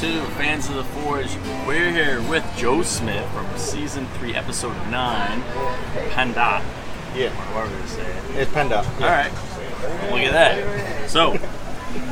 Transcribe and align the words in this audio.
to 0.00 0.22
Fans 0.36 0.68
of 0.68 0.76
the 0.76 0.84
Forge. 0.84 1.28
We're 1.66 1.90
here 1.90 2.22
with 2.28 2.44
Joe 2.56 2.82
Smith 2.82 3.28
from 3.32 3.46
season 3.58 4.06
three, 4.18 4.34
episode 4.34 4.74
nine, 4.90 5.42
Panda. 6.10 6.62
Yeah, 7.16 7.30
Whatever 7.54 7.74
they 7.80 7.86
say. 7.88 8.02
it. 8.02 8.42
it's 8.42 8.52
Panda. 8.52 8.78
All 8.78 9.00
right, 9.00 9.32
look 10.12 10.20
at 10.20 10.32
that. 10.32 11.10
So, 11.10 11.36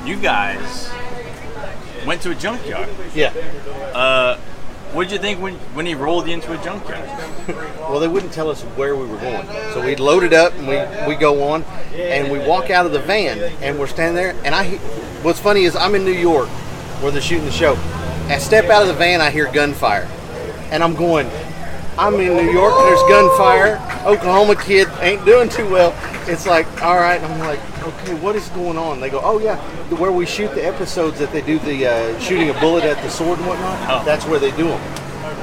you 0.05 0.17
guys 0.17 0.91
went 2.07 2.23
to 2.23 2.31
a 2.31 2.35
junkyard. 2.35 2.89
Yeah. 3.15 3.29
Uh, 3.95 4.37
what 4.93 5.05
did 5.05 5.13
you 5.13 5.19
think 5.19 5.41
when 5.41 5.55
when 5.75 5.87
he 5.87 5.95
rolled 5.95 6.27
you 6.27 6.35
into 6.35 6.59
a 6.59 6.63
junkyard? 6.65 7.09
Well, 7.87 8.01
they 8.01 8.09
wouldn't 8.09 8.33
tell 8.33 8.51
us 8.51 8.63
where 8.63 8.97
we 8.97 9.07
were 9.07 9.17
going, 9.19 9.47
so 9.73 9.81
we'd 9.87 10.01
load 10.01 10.25
it 10.25 10.33
up 10.33 10.53
and 10.55 10.67
we 10.67 10.77
we 11.07 11.15
go 11.15 11.45
on, 11.51 11.63
and 11.95 12.33
we 12.33 12.41
walk 12.41 12.69
out 12.69 12.85
of 12.85 12.91
the 12.91 12.99
van 12.99 13.39
and 13.63 13.79
we're 13.79 13.87
standing 13.87 14.17
there. 14.17 14.35
And 14.45 14.57
I, 14.57 14.79
what's 15.23 15.39
funny 15.39 15.63
is 15.63 15.77
I'm 15.77 15.95
in 15.95 16.05
New 16.05 16.11
York, 16.11 16.49
where 17.01 17.13
they're 17.13 17.21
shooting 17.21 17.45
the 17.45 17.51
show. 17.51 17.75
I 18.29 18.39
step 18.39 18.67
out 18.67 18.83
of 18.83 18.89
the 18.89 18.95
van, 18.95 19.21
I 19.21 19.31
hear 19.31 19.51
gunfire, 19.53 20.09
and 20.71 20.83
I'm 20.83 20.95
going. 20.95 21.31
I'm 21.99 22.15
in 22.15 22.37
New 22.37 22.53
York. 22.53 22.75
There's 22.77 23.03
gunfire. 23.09 23.77
Oklahoma 24.05 24.55
kid 24.55 24.87
ain't 25.01 25.25
doing 25.25 25.49
too 25.49 25.67
well. 25.71 25.95
It's 26.29 26.47
like, 26.47 26.67
all 26.83 26.97
right. 26.97 27.23
I'm 27.23 27.39
like, 27.39 27.59
okay, 27.83 28.15
what 28.21 28.37
is 28.37 28.49
going 28.51 28.77
on? 28.77 29.01
They 29.01 29.09
go, 29.09 29.21
oh 29.25 29.39
yeah, 29.39 29.57
where 29.95 30.13
we 30.13 30.27
shoot 30.27 30.55
the 30.55 30.63
episodes 30.63 31.19
that 31.21 31.33
they 31.33 31.41
do 31.41 31.59
the 31.61 31.87
uh, 31.87 32.19
shooting 32.19 32.51
a 32.51 32.61
bullet 32.61 32.85
at 32.85 33.03
the 33.03 33.09
sword 33.09 33.39
and 33.39 33.49
whatnot. 33.49 33.79
Oh. 33.89 34.05
That's 34.05 34.27
where 34.27 34.39
they 34.39 34.51
do 34.51 34.65
them. 34.65 34.81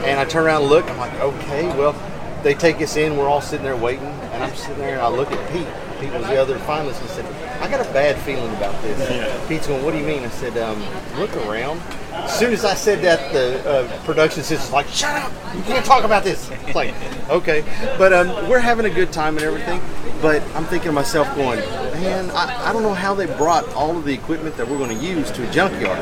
And 0.06 0.20
I 0.20 0.26
turn 0.26 0.46
around 0.46 0.62
and 0.62 0.70
look. 0.70 0.88
I'm 0.90 0.98
like, 0.98 1.14
okay, 1.22 1.66
well, 1.76 1.96
they 2.44 2.54
take 2.54 2.82
us 2.82 2.98
in. 2.98 3.18
We're 3.18 3.28
all 3.28 3.42
sitting 3.42 3.66
there 3.66 3.76
waiting, 3.76 4.06
and 4.06 4.44
I'm 4.44 4.56
sitting 4.56 4.78
there 4.78 4.94
and 4.94 5.02
I 5.02 5.08
look 5.08 5.32
at 5.32 5.52
Pete. 5.52 5.68
Pete 6.00 6.12
was 6.12 6.26
the 6.28 6.42
other 6.42 6.58
finalist. 6.60 7.02
and 7.02 7.10
said, 7.10 7.26
I 7.62 7.70
got 7.70 7.86
a 7.86 7.94
bad 7.94 8.18
feeling 8.22 8.52
about 8.56 8.80
this. 8.82 9.00
Yeah. 9.10 9.48
Pete's 9.48 9.68
going, 9.68 9.84
what 9.84 9.92
do 9.92 9.98
you 9.98 10.06
mean? 10.06 10.24
I 10.24 10.30
said, 10.30 10.58
um, 10.58 10.84
look 11.18 11.36
around. 11.38 11.82
As 12.12 12.38
soon 12.38 12.54
as 12.54 12.64
I 12.64 12.74
said 12.76 13.02
that, 13.04 13.34
the 13.34 13.68
uh, 13.68 14.04
production 14.04 14.42
assistant's 14.42 14.72
like, 14.72 14.88
shut 14.88 15.16
up! 15.16 15.32
You 15.56 15.64
can't 15.64 15.86
talk 15.86 16.04
about 16.04 16.24
this. 16.24 16.50
It's 16.52 16.76
like, 16.76 16.94
okay. 17.30 17.64
But 17.98 18.14
um, 18.14 18.50
we're 18.50 18.60
having 18.60 18.86
a 18.86 18.90
good 18.90 19.12
time 19.12 19.38
and 19.38 19.46
everything. 19.46 19.82
But 20.22 20.42
I'm 20.56 20.66
thinking 20.66 20.90
to 20.90 20.94
myself, 20.94 21.28
going, 21.36 21.60
man, 21.60 22.30
I, 22.32 22.70
I 22.70 22.74
don't 22.74 22.84
know 22.84 22.94
how 22.94 23.14
they 23.14 23.26
brought 23.26 23.68
all 23.74 23.98
of 23.98 24.06
the 24.06 24.14
equipment 24.14 24.56
that 24.58 24.68
we're 24.68 24.78
going 24.78 24.98
to 24.98 25.04
use 25.04 25.32
to 25.32 25.48
a 25.48 25.52
junkyard. 25.52 26.00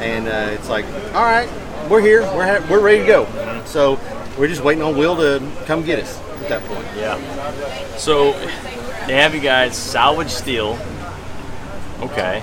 And 0.00 0.28
uh, 0.28 0.52
it's 0.52 0.68
like, 0.68 0.86
all 1.14 1.24
right, 1.24 1.48
we're 1.90 2.00
here. 2.00 2.22
We're, 2.34 2.46
ha- 2.46 2.66
we're 2.70 2.80
ready 2.80 3.00
to 3.00 3.06
go. 3.06 3.62
So 3.66 3.98
we're 4.38 4.48
just 4.48 4.62
waiting 4.62 4.82
on 4.82 4.96
Will 4.96 5.16
to 5.16 5.42
come 5.66 5.82
get 5.82 5.98
us 5.98 6.18
at 6.42 6.48
that 6.48 6.62
point. 6.64 6.86
Yeah. 6.96 7.18
So 7.96 8.32
they 9.08 9.14
have 9.14 9.34
you 9.34 9.40
guys 9.40 9.76
salvage 9.76 10.28
steel. 10.28 10.78
Okay. 12.00 12.42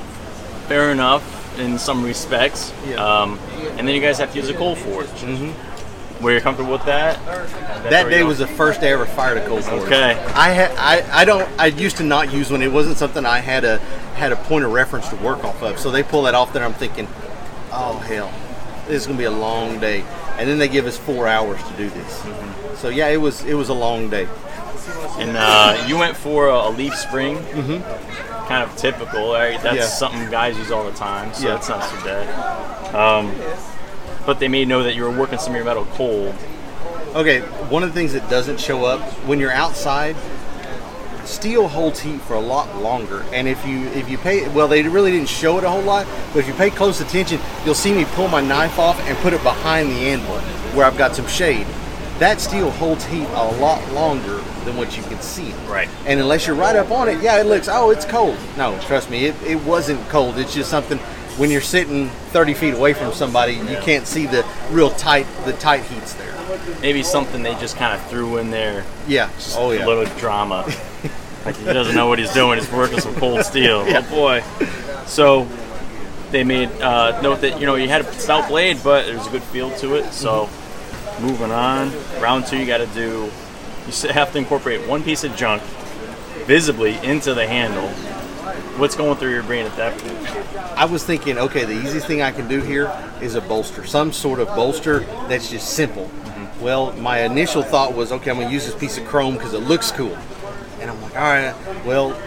Fair 0.68 0.92
enough 0.92 1.60
in 1.60 1.78
some 1.78 2.04
respects. 2.04 2.74
Um, 2.98 3.40
and 3.78 3.88
then 3.88 3.96
you 3.96 4.02
guys 4.02 4.18
have 4.18 4.32
to 4.34 4.40
use 4.40 4.50
a 4.50 4.54
coal 4.54 4.76
forge. 4.76 5.06
Mm-hmm. 5.08 6.24
Were 6.24 6.34
you 6.34 6.42
comfortable 6.42 6.72
with 6.72 6.86
that? 6.86 7.24
That 7.90 8.10
day 8.10 8.24
was 8.24 8.40
the 8.40 8.48
first 8.48 8.82
day 8.82 8.90
I 8.90 8.94
ever 8.94 9.06
fired 9.06 9.38
a 9.38 9.46
coal 9.46 9.62
forge. 9.62 9.84
Okay. 9.84 10.14
I 10.34 10.50
had 10.50 10.72
I, 10.78 11.22
I 11.22 11.26
don't 11.26 11.48
I 11.60 11.68
used 11.68 11.98
to 11.98 12.04
not 12.04 12.34
use 12.34 12.50
one. 12.50 12.64
It 12.64 12.72
wasn't 12.72 12.98
something 12.98 13.26
I 13.26 13.40
had 13.40 13.64
a 13.64 13.78
had 14.16 14.32
a 14.32 14.36
point 14.36 14.66
of 14.66 14.72
reference 14.72 15.08
to 15.10 15.16
work 15.18 15.44
off 15.44 15.62
of. 15.62 15.78
So 15.78 15.92
they 15.92 16.02
pull 16.02 16.24
that 16.24 16.34
off 16.34 16.52
there. 16.52 16.64
I'm 16.64 16.74
thinking, 16.74 17.08
oh 17.72 18.02
hell, 18.08 18.34
this 18.88 19.02
is 19.02 19.08
gonna 19.08 19.20
be 19.20 19.26
a 19.26 19.32
long 19.32 19.80
day. 19.80 20.04
And 20.38 20.50
then 20.50 20.58
they 20.58 20.68
give 20.68 20.88
us 20.88 20.98
four 20.98 21.28
hours 21.28 21.62
to 21.64 21.78
do 21.78 21.90
this. 21.90 22.22
Mm-hmm. 22.22 22.76
So 22.78 22.90
yeah, 22.90 23.10
it 23.10 23.18
was 23.18 23.44
it 23.44 23.54
was 23.54 23.70
a 23.70 23.74
long 23.74 24.10
day. 24.10 24.28
And 25.18 25.36
uh, 25.38 25.86
you 25.88 25.98
went 25.98 26.16
for 26.18 26.48
a, 26.48 26.70
leaf 26.70 26.94
spring. 26.96 27.38
Mm-hmm. 27.38 28.48
Kind 28.48 28.64
of 28.70 28.76
typical, 28.78 29.34
right? 29.34 29.62
That's 29.62 29.78
Yeah. 29.78 29.86
something 29.88 30.30
guys 30.30 30.58
use 30.58 30.72
all 30.72 30.84
the 30.86 30.92
time, 30.98 31.34
so 31.34 31.48
Yeah. 31.48 31.54
that's 31.54 31.70
not 31.70 31.84
so 31.84 31.96
bad. 32.04 32.96
Um, 32.96 33.34
but 34.26 34.40
they 34.40 34.48
may 34.48 34.66
know 34.66 34.84
that 34.84 34.96
you 34.96 35.04
were 35.04 35.12
working 35.12 35.40
some 35.40 35.52
of 35.54 35.56
your 35.56 35.66
metal 35.66 35.86
cold. 35.94 36.36
Okay, 37.16 37.40
one 37.70 37.82
of 37.84 37.90
the 37.90 37.96
things 37.96 38.14
that 38.14 38.30
doesn't 38.30 38.60
show 38.60 38.86
up 38.86 39.02
when 39.26 39.40
you're 39.40 39.52
outside, 39.52 40.16
steel 41.24 41.68
holds 41.68 42.02
heat 42.02 42.22
for 42.22 42.34
a 42.34 42.40
lot 42.40 42.82
longer. 42.82 43.24
And 43.34 43.48
if 43.48 43.66
you 43.66 43.88
if 43.88 44.10
you 44.10 44.18
pay 44.18 44.48
well, 44.50 44.68
they 44.68 44.84
really 44.84 45.12
didn't 45.12 45.30
show 45.30 45.58
it 45.58 45.64
a 45.64 45.70
whole 45.70 45.82
lot, 45.82 46.06
but 46.34 46.40
if 46.40 46.48
you 46.48 46.54
pay 46.54 46.70
close 46.70 47.02
attention, 47.02 47.40
you'll 47.66 47.74
see 47.74 47.94
me 47.94 48.06
pull 48.14 48.28
my 48.28 48.42
knife 48.42 48.78
off 48.78 49.00
and 49.08 49.18
put 49.20 49.34
it 49.34 49.42
behind 49.44 49.90
the 49.90 49.96
anvil 49.96 50.38
where 50.76 50.86
I've 50.86 50.98
got 50.98 51.16
some 51.16 51.28
shade. 51.28 51.66
That 52.20 52.40
steel 52.40 52.72
holds 52.72 53.04
heat 53.06 53.26
a 53.26 53.52
lot 53.60 53.86
longer 53.92 54.38
than 54.64 54.78
what 54.78 54.96
you 54.96 55.04
can 55.04 55.20
see. 55.20 55.52
Right. 55.68 55.90
And 56.06 56.20
unless 56.20 56.48
you're 56.48 56.56
right 56.56 56.76
up 56.76 56.90
on 56.92 57.10
it, 57.10 57.22
yeah, 57.22 57.40
it 57.40 57.46
looks 57.46 57.68
oh 57.70 57.90
it's 57.90 58.06
cold. 58.06 58.38
No, 58.58 58.80
trust 58.82 59.10
me, 59.10 59.26
it, 59.26 59.36
it 59.44 59.62
wasn't 59.64 60.08
cold. 60.10 60.38
It's 60.38 60.54
just 60.54 60.70
something 60.70 60.98
when 61.38 61.52
you're 61.52 61.60
sitting 61.60 62.08
30 62.32 62.54
feet 62.54 62.74
away 62.74 62.94
from 62.94 63.12
somebody, 63.12 63.56
you 63.56 63.78
can't 63.82 64.08
see 64.08 64.26
the 64.26 64.46
real 64.72 64.90
tight 64.92 65.28
the 65.44 65.52
tight 65.54 65.84
heats 65.84 66.14
there. 66.14 66.34
Maybe 66.82 67.04
something 67.04 67.44
they 67.44 67.56
just 67.56 67.76
kind 67.76 67.94
of 68.00 68.08
threw 68.10 68.38
in 68.38 68.50
there 68.50 68.86
Yeah. 69.08 69.30
Oh 69.56 69.72
yeah. 69.72 69.86
a 69.86 69.88
little 69.88 70.06
drama. 70.18 70.66
like 71.46 71.58
he 71.58 71.66
doesn't 71.66 71.96
know 71.96 72.08
what 72.08 72.20
he's 72.20 72.34
doing. 72.34 72.60
He's 72.60 72.72
working 72.72 73.02
some 73.02 73.16
cold 73.16 73.44
steel. 73.44 73.86
Oh 73.88 74.02
boy. 74.10 74.44
So 75.06 75.48
they 76.32 76.44
made 76.46 76.70
uh, 76.82 77.22
note 77.22 77.42
that 77.42 77.60
you 77.60 77.66
know 77.66 77.76
you 77.76 77.90
had 77.90 78.02
a 78.02 78.14
stout 78.14 78.48
blade, 78.48 78.80
but 78.84 79.06
there's 79.06 79.28
a 79.28 79.30
good 79.30 79.44
feel 79.44 79.70
to 79.78 79.96
it. 79.96 80.14
So 80.14 80.50
moving 81.20 81.52
on, 81.52 81.92
round 82.22 82.46
two, 82.46 82.58
you 82.58 82.66
got 82.66 82.78
to 82.78 82.88
do. 82.88 83.32
You 83.88 84.10
have 84.10 84.32
to 84.32 84.38
incorporate 84.38 84.88
one 84.88 85.04
piece 85.04 85.24
of 85.24 85.36
junk 85.36 85.62
visibly 86.46 86.98
into 87.04 87.34
the 87.34 87.48
handle. 87.48 87.88
What's 88.78 88.96
going 88.96 89.18
through 89.18 89.32
your 89.32 89.44
brain 89.44 89.66
at 89.66 89.76
that 89.78 89.98
point? 89.98 90.78
I 90.78 90.86
was 90.86 91.04
thinking, 91.06 91.38
okay, 91.38 91.66
the 91.66 91.74
easiest 91.74 92.08
thing 92.08 92.22
I 92.22 92.32
can 92.32 92.48
do 92.48 92.62
here 92.62 92.92
is 93.22 93.36
a 93.36 93.42
bolster, 93.42 93.86
some 93.86 94.12
sort 94.12 94.40
of 94.40 94.48
bolster 94.50 95.00
that's 95.28 95.50
just 95.50 95.70
simple. 95.70 96.06
Mm-hmm. 96.06 96.64
Well, 96.64 96.94
my 96.94 97.22
initial 97.22 97.64
thought 97.64 97.94
was, 97.96 98.12
okay, 98.12 98.32
I'm 98.32 98.40
gonna 98.40 98.52
use 98.52 98.66
this 98.66 98.76
piece 98.76 98.98
of 98.98 99.06
chrome 99.06 99.36
because 99.36 99.54
it 99.54 99.60
looks 99.62 99.92
cool, 99.92 100.18
and 100.82 100.92
I'm 100.92 101.02
like, 101.02 101.16
all 101.16 101.22
right. 101.22 101.56
Well, 101.86 102.20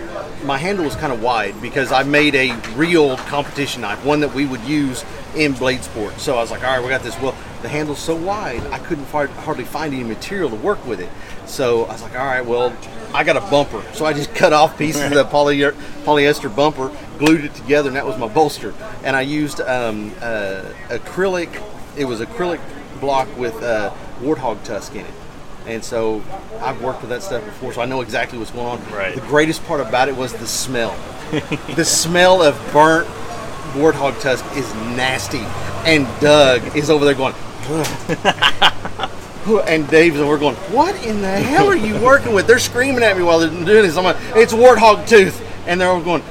my 0.45 0.57
handle 0.57 0.85
was 0.85 0.97
kind 0.97 1.13
of 1.13 1.23
wide 1.23 1.61
because 1.61 1.93
I 1.93 2.03
made 2.05 2.35
a 2.35 2.55
real 2.75 3.17
competition 3.17 3.83
knife, 3.83 4.05
one 4.05 4.21
that 4.21 4.33
we 4.33 4.47
would 4.47 4.63
use 4.63 5.05
in 5.37 5.53
blade 5.53 5.83
sport. 5.83 6.19
So 6.19 6.37
I 6.37 6.41
was 6.41 6.51
like, 6.51 6.65
all 6.65 6.71
right, 6.71 6.83
we 6.83 6.89
got 6.89 7.03
this. 7.03 7.19
Well, 7.21 7.37
the 7.63 7.69
handle's 7.69 7.99
so 7.99 8.15
wide, 8.15 8.63
I 8.69 8.79
couldn't 8.79 9.05
hardly 9.07 9.65
find 9.65 9.93
any 9.93 10.05
material 10.05 10.51
to 10.51 10.57
work 10.57 10.85
with 10.87 11.01
it. 11.01 11.09
So 11.47 11.85
I 11.85 11.93
was 11.93 12.03
like, 12.03 12.13
all 12.13 12.27
right, 12.27 12.45
well, 12.45 12.77
I 13.13 13.25
got 13.25 13.37
a 13.37 13.41
bumper. 13.51 13.83
So 13.95 14.05
I 14.05 14.13
just 14.13 14.35
cut 14.35 14.53
off 14.53 14.79
pieces 14.79 15.03
of 15.03 15.11
the 15.11 15.25
poly- 15.31 15.59
polyester 15.59 16.55
bumper, 16.55 16.91
glued 17.19 17.45
it 17.45 17.55
together, 17.55 17.89
and 17.89 17.97
that 17.97 18.07
was 18.07 18.19
my 18.19 18.29
bolster. 18.29 18.75
And 19.03 19.17
I 19.17 19.23
used 19.23 19.61
um, 19.61 20.13
uh, 20.21 20.73
acrylic, 20.89 21.63
it 21.97 22.05
was 22.05 22.21
acrylic 22.21 22.61
block 23.01 23.29
with 23.37 23.55
uh, 23.63 23.93
warthog 24.21 24.63
tusk 24.65 24.95
in 24.95 25.05
it. 25.05 25.15
And 25.67 25.85
so 25.85 26.23
I've 26.61 26.81
worked 26.83 27.03
with 27.03 27.11
that 27.11 27.23
stuff 27.23 27.45
before, 27.45 27.73
so 27.75 27.83
I 27.83 27.85
know 27.85 28.01
exactly 28.01 28.39
what's 28.39 28.51
going 28.51 28.67
on. 28.67 28.91
Right. 28.91 29.15
The 29.15 29.21
greatest 29.23 29.65
part 29.67 29.81
about 29.81 30.09
it 30.09 30.17
was 30.17 30.33
the 30.33 30.47
smell. 30.47 30.97
the 31.75 31.85
smell 31.85 32.43
of 32.43 32.57
burnt 32.73 33.07
warthog 33.75 34.21
tusk 34.21 34.45
is 34.57 34.73
nasty. 34.97 35.43
And 35.89 36.07
Doug 36.21 36.77
is 36.77 36.91
over 36.91 37.05
there 37.05 37.15
going, 37.15 37.35
and 39.67 39.89
Dave's 39.89 40.19
and 40.19 40.29
we're 40.29 40.39
going, 40.39 40.57
What 40.57 40.95
in 41.05 41.21
the 41.23 41.31
hell 41.31 41.69
are 41.69 41.77
you 41.77 41.99
working 42.01 42.35
with? 42.35 42.47
They're 42.47 42.59
screaming 42.59 43.03
at 43.03 43.17
me 43.17 43.23
while 43.23 43.39
they're 43.39 43.49
doing 43.49 43.83
this. 43.83 43.97
I'm 43.97 44.05
like, 44.05 44.17
It's 44.37 44.53
warthog 44.53 45.09
tooth. 45.09 45.45
And 45.67 45.81
they're 45.81 45.89
all 45.89 46.03
going, 46.03 46.23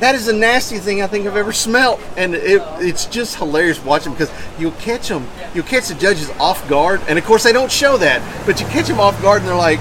That 0.00 0.14
is 0.14 0.26
the 0.26 0.32
nastiest 0.32 0.84
thing 0.84 1.02
I 1.02 1.06
think 1.06 1.26
I've 1.26 1.36
ever 1.36 1.52
smelt. 1.52 2.00
And 2.16 2.34
it, 2.34 2.62
it's 2.78 3.06
just 3.06 3.36
hilarious 3.36 3.82
watching 3.84 4.12
because 4.12 4.30
you'll 4.58 4.72
catch 4.72 5.08
them, 5.08 5.26
you'll 5.54 5.64
catch 5.64 5.88
the 5.88 5.94
judges 5.94 6.30
off 6.40 6.68
guard. 6.68 7.00
And 7.08 7.18
of 7.18 7.24
course, 7.24 7.42
they 7.42 7.52
don't 7.52 7.70
show 7.70 7.96
that, 7.98 8.46
but 8.46 8.60
you 8.60 8.66
catch 8.66 8.86
them 8.86 9.00
off 9.00 9.20
guard 9.20 9.40
and 9.40 9.48
they're 9.48 9.56
like, 9.56 9.80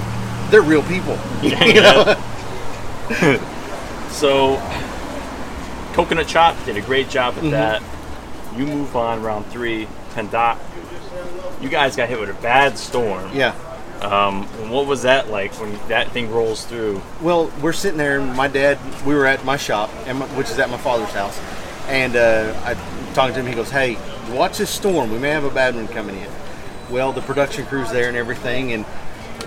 They're 0.50 0.62
real 0.62 0.84
people. 0.84 1.18
you 1.44 1.82
know? 1.82 3.48
So, 4.12 4.58
Coconut 5.94 6.28
Chop 6.28 6.56
did 6.66 6.78
a 6.78 6.82
great 6.82 7.10
job 7.10 7.34
Mm-hmm. 7.36 7.44
with 7.44 7.52
that. 7.52 7.82
You 8.58 8.66
move 8.66 8.96
on 8.96 9.22
round 9.24 9.46
three. 9.48 9.88
Pandat, 10.14 10.58
you 11.62 11.70
guys 11.70 11.96
got 11.96 12.10
hit 12.10 12.20
with 12.20 12.30
a 12.30 12.42
bad 12.42 12.78
storm. 12.78 13.32
Yeah. 13.34 13.56
Um, 14.02 14.44
what 14.70 14.88
was 14.88 15.04
that 15.04 15.30
like 15.30 15.54
when 15.62 15.72
that 15.88 16.12
thing 16.12 16.30
rolls 16.32 16.66
through? 16.66 17.02
Well, 17.22 17.50
we're 17.62 17.72
sitting 17.72 17.98
there, 17.98 18.20
and 18.20 18.36
my 18.36 18.50
dad, 18.50 18.78
we 19.06 19.16
were 19.16 19.26
at 19.26 19.46
my 19.46 19.56
shop, 19.56 19.90
and 20.06 20.20
my, 20.20 20.26
which 20.36 20.50
is 20.50 20.60
at 20.60 20.70
my 20.70 20.78
father's 20.78 21.12
house, 21.14 21.40
and 21.88 22.16
uh, 22.18 22.54
I 22.66 22.74
talking 23.14 23.34
to 23.36 23.40
him. 23.40 23.46
He 23.46 23.54
goes, 23.54 23.70
"Hey, 23.70 23.98
watch 24.36 24.58
this 24.58 24.70
storm. 24.70 25.12
We 25.12 25.20
may 25.20 25.30
have 25.30 25.46
a 25.46 25.50
bad 25.52 25.76
one 25.76 25.88
coming 25.88 26.18
in." 26.18 26.30
Well, 26.90 27.14
the 27.14 27.22
production 27.22 27.66
crew's 27.68 27.90
there 27.92 28.10
and 28.10 28.18
everything, 28.18 28.74
and 28.74 28.86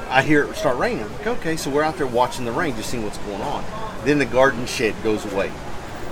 I 0.09 0.23
hear 0.23 0.45
it 0.45 0.57
start 0.57 0.79
raining. 0.79 1.05
I'm 1.05 1.13
like, 1.13 1.27
okay, 1.27 1.57
so 1.57 1.69
we're 1.69 1.83
out 1.83 1.99
there 1.99 2.07
watching 2.07 2.47
the 2.47 2.53
rain, 2.53 2.75
just 2.77 2.89
seeing 2.89 3.03
what's 3.05 3.19
going 3.19 3.43
on. 3.43 3.65
Then 4.07 4.19
the 4.19 4.25
garden 4.25 4.65
shed 4.67 4.95
goes 5.03 5.31
away, 5.31 5.51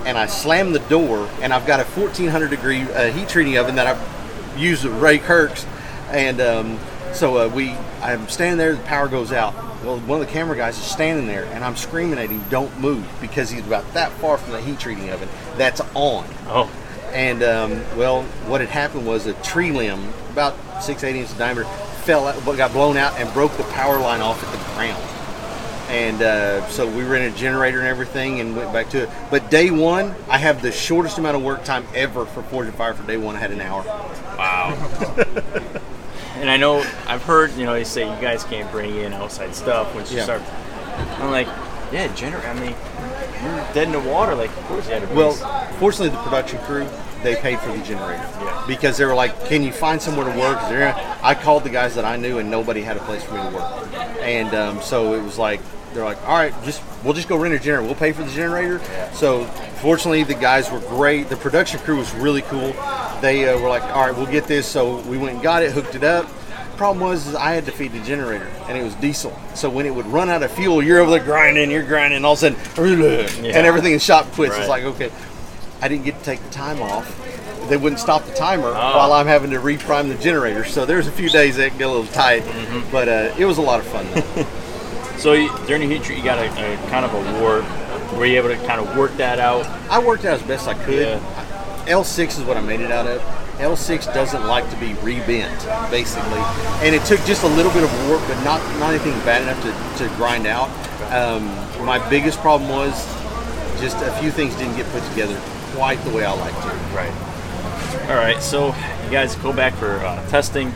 and 0.05 0.19
I 0.19 0.27
slam 0.27 0.73
the 0.73 0.79
door, 0.81 1.29
and 1.41 1.53
I've 1.53 1.67
got 1.67 1.81
a 1.81 1.85
1400 1.85 2.51
degree 2.51 2.83
uh, 2.83 3.11
heat 3.13 3.29
treating 3.29 3.57
oven 3.59 3.77
that 3.77 3.87
I've 3.87 4.59
used 4.61 4.85
with 4.85 4.95
Ray 5.01 5.19
Kirk's, 5.19 5.67
and 6.11 6.41
um, 6.41 6.79
so 7.13 7.39
uh, 7.39 7.49
we, 7.49 7.71
I'm 8.01 8.29
standing 8.29 8.59
there, 8.59 8.75
the 8.75 8.83
power 8.83 9.09
goes 9.09 9.33
out. 9.33 9.55
Well, 9.85 9.99
one 10.01 10.21
of 10.21 10.27
the 10.27 10.33
camera 10.33 10.57
guys 10.57 10.79
is 10.79 10.85
standing 10.85 11.27
there, 11.27 11.45
and 11.47 11.65
I'm 11.65 11.75
screaming 11.77 12.19
at 12.19 12.31
him, 12.31 12.45
"Don't 12.51 12.79
move!" 12.79 13.07
because 13.21 13.51
he's 13.51 13.67
about 13.67 13.93
that 13.95 14.13
far 14.13 14.39
from 14.39 14.53
the 14.53 14.61
heat 14.61 14.79
treating 14.79 15.11
oven 15.11 15.29
that's 15.57 15.81
on. 15.95 16.27
Oh, 16.47 16.71
And 17.13 17.43
um, 17.43 17.83
well, 17.97 18.23
what 18.47 18.61
had 18.61 18.71
happened 18.71 19.07
was 19.07 19.27
a 19.27 19.35
tree 19.43 19.73
limb, 19.73 20.13
about 20.31 20.55
six, 20.83 21.03
eight 21.03 21.17
inches 21.17 21.37
diameter, 21.37 21.65
fell 22.05 22.29
out, 22.29 22.45
but 22.45 22.57
got 22.57 22.73
blown 22.73 22.97
out 22.97 23.19
and 23.19 23.33
broke 23.35 23.57
the 23.57 23.65
power 23.65 23.99
line 23.99 24.21
off 24.21 24.43
at 24.43 24.53
the 24.53 24.75
ground. 24.75 25.03
And 25.89 26.23
uh, 26.23 26.67
so 26.69 26.87
we 26.87 27.03
rented 27.03 27.35
a 27.35 27.37
generator 27.37 27.79
and 27.79 27.89
everything 27.89 28.41
and 28.41 28.57
went 28.57 28.73
back 28.73 28.89
to 28.91 29.03
it. 29.03 29.11
But 29.31 29.51
day 29.51 29.71
one, 29.71 30.15
I 30.29 30.39
have 30.39 30.63
the 30.63 30.73
shortest 30.73 31.19
amount 31.19 31.37
of 31.37 31.43
work 31.43 31.65
time 31.65 31.85
ever 31.95 32.25
for 32.25 32.43
Forged 32.45 32.69
in 32.71 32.75
Fire 32.77 32.95
for 32.95 33.07
day 33.07 33.17
one. 33.19 33.37
I 33.37 33.41
had 33.41 33.51
an 33.51 33.61
hour. 33.61 33.83
Wow. 33.85 34.75
and 36.37 36.49
I 36.49 36.57
know 36.57 36.79
I've 37.07 37.23
heard 37.23 37.53
you 37.57 37.67
know 37.67 37.75
they 37.75 37.85
say 37.85 38.03
you 38.03 38.21
guys 38.23 38.43
can't 38.45 38.71
bring 38.73 38.97
in 38.97 39.13
outside 39.13 39.55
stuff 39.55 39.95
once 39.95 40.11
you 40.11 40.19
Yeah. 40.19 40.25
start. 40.25 40.43
I'm 41.21 41.31
like, 41.31 41.47
yeah, 41.93 42.13
generator. 42.15 42.47
I 42.49 42.55
mean, 42.55 42.75
you're 43.43 43.75
dead 43.75 43.87
in 43.89 43.93
the 43.93 44.01
water. 44.01 44.35
Like, 44.35 44.51
of 44.51 44.65
course 44.65 44.87
you 44.87 44.95
had 44.95 45.07
to. 45.09 45.15
Well, 45.15 45.33
fortunately, 45.79 46.09
the 46.11 46.23
production 46.23 46.59
crew 46.61 46.87
they 47.23 47.37
paid 47.37 47.59
for 47.61 47.71
the 47.77 47.83
generator 47.85 48.23
Yeah. 48.41 48.65
because 48.67 48.97
they 48.97 49.05
were 49.05 49.15
like, 49.15 49.47
"Can 49.47 49.63
you 49.63 49.73
find 49.73 50.01
somewhere 50.01 50.25
to 50.33 50.39
work?" 50.39 50.59
I 51.23 51.35
called 51.35 51.65
the 51.65 51.71
guys 51.71 51.95
that 51.95 52.05
I 52.05 52.17
knew, 52.17 52.39
and 52.39 52.51
nobody 52.51 52.83
had 52.83 52.97
a 52.97 53.01
place 53.01 53.23
for 53.23 53.35
me 53.35 53.43
to 53.43 53.57
work. 53.57 53.89
And 54.23 54.55
um, 54.55 54.81
so 54.83 55.15
it 55.15 55.23
was 55.23 55.39
like 55.39 55.61
they're 55.95 56.05
like, 56.05 56.19
"All 56.27 56.37
right, 56.37 56.53
just 56.65 56.83
we'll 57.05 57.15
just 57.15 57.29
go 57.29 57.37
rent 57.37 57.55
a 57.55 57.59
generator. 57.59 57.83
We'll 57.85 57.95
pay 57.95 58.13
for 58.13 58.23
the 58.23 58.31
generator." 58.33 58.81
So 59.13 59.45
fortunately, 59.81 60.25
the 60.25 60.35
guys 60.35 60.71
were 60.71 60.81
great. 60.81 61.29
The 61.29 61.37
production 61.37 61.81
crew 61.81 61.97
was 61.99 62.13
really 62.15 62.43
cool. 62.43 62.73
They 63.21 63.49
uh, 63.49 63.59
were 63.61 63.69
like, 63.69 63.83
"All 63.85 64.07
right, 64.07 64.17
we'll 64.17 64.27
get 64.27 64.45
this." 64.47 64.67
So 64.67 64.99
we 65.03 65.17
went 65.19 65.35
and 65.35 65.43
got 65.43 65.63
it, 65.63 65.73
hooked 65.73 65.95
it 65.95 66.05
up. 66.05 66.27
Problem 66.77 67.07
was, 67.07 67.35
I 67.37 67.53
had 67.53 67.67
to 67.67 67.71
feed 67.71 67.93
the 67.93 68.01
generator, 68.01 68.49
and 68.67 68.77
it 68.77 68.83
was 68.83 68.95
diesel. 68.97 69.39
So 69.55 69.69
when 69.71 69.87
it 69.87 69.95
would 69.95 70.07
run 70.07 70.31
out 70.31 70.43
of 70.43 70.51
fuel, 70.51 70.83
you're 70.83 70.99
over 71.01 71.11
there 71.13 71.23
grinding, 71.23 71.71
you're 71.71 71.85
grinding, 71.85 72.17
and 72.17 72.27
all 72.27 72.33
of 72.33 72.43
a 72.43 72.57
sudden, 72.57 72.59
Yeah. 73.45 73.57
and 73.59 73.67
everything 73.67 73.93
in 73.93 73.99
shop 74.01 74.27
quits. 74.33 74.57
It's 74.57 74.69
like, 74.69 74.83
okay, 74.85 75.11
I 75.83 75.89
didn't 75.89 76.05
get 76.05 76.17
to 76.19 76.25
take 76.25 76.43
the 76.43 76.51
time 76.51 76.81
off. 76.81 77.19
They 77.69 77.77
wouldn't 77.77 78.01
stop 78.01 78.25
the 78.25 78.33
timer 78.35 78.69
Oh. 78.69 78.97
while 78.97 79.13
I'm 79.13 79.27
having 79.27 79.51
to 79.51 79.59
reprime 79.59 80.09
the 80.09 80.15
generator. 80.23 80.65
So 80.65 80.85
there's 80.87 81.07
a 81.07 81.13
few 81.13 81.29
days 81.29 81.57
that 81.57 81.77
get 81.79 81.87
a 81.87 81.91
little 81.91 82.07
tight, 82.13 82.43
Mm-hmm. 82.43 82.91
but 82.91 83.09
uh, 83.09 83.35
it 83.39 83.45
was 83.45 83.59
a 83.59 83.63
lot 83.63 83.81
of 83.81 83.87
fun. 83.87 84.07
Though. 84.15 84.45
so 85.19 85.33
you, 85.33 85.51
during 85.67 85.89
the 85.89 85.95
heat 85.95 86.05
treat, 86.05 86.19
you 86.19 86.25
got 86.25 86.39
a, 86.39 86.47
a 86.49 86.77
kind 86.89 87.05
of 87.05 87.13
a 87.15 87.41
ward. 87.41 87.65
Were 88.19 88.27
you 88.27 88.37
able 88.37 88.49
to 88.51 88.57
kind 88.67 88.81
of 88.81 88.97
work 88.97 89.13
that 89.17 89.39
out? 89.39 89.65
I 89.91 89.99
worked 90.05 90.25
out 90.25 90.41
as 90.41 90.47
best 90.47 90.69
I 90.69 90.75
could. 90.75 91.07
Yeah. 91.21 91.85
L6 91.87 92.39
is 92.39 92.45
what 92.45 92.57
I 92.57 92.61
made 92.61 92.81
it 92.81 92.93
out 92.93 93.07
of. 93.07 93.21
L6 93.59 94.13
doesn't 94.15 94.45
like 94.47 94.69
to 94.71 94.77
be 94.77 94.95
rebent, 95.03 95.57
basically, 95.91 96.41
and 96.83 96.95
it 96.95 97.05
took 97.05 97.21
just 97.25 97.43
a 97.45 97.49
little 97.49 97.71
bit 97.73 97.85
of 97.85 98.09
warp, 98.09 98.21
but 98.27 98.43
not 98.45 98.61
not 98.81 98.91
anything 98.91 99.13
bad 99.25 99.43
enough 99.43 99.61
to, 99.99 100.05
to 100.09 100.15
grind 100.17 100.47
out. 100.47 100.69
Um, 101.13 101.45
my 101.85 101.99
biggest 102.09 102.39
problem 102.41 102.69
was 102.71 102.93
just 103.81 103.97
a 103.99 104.11
few 104.21 104.31
things 104.31 104.55
didn't 104.57 104.77
get 104.77 104.87
put 104.91 105.03
together 105.11 105.39
quite 105.75 106.03
the 106.05 106.11
way 106.11 106.25
I 106.25 106.33
like 106.33 106.55
to. 106.55 106.69
Right. 106.95 108.11
All 108.11 108.17
right. 108.17 108.43
So 108.43 108.69
you 109.05 109.11
guys 109.11 109.35
go 109.37 109.53
back 109.53 109.75
for 109.75 109.97
uh, 109.97 110.29
testing, 110.29 110.73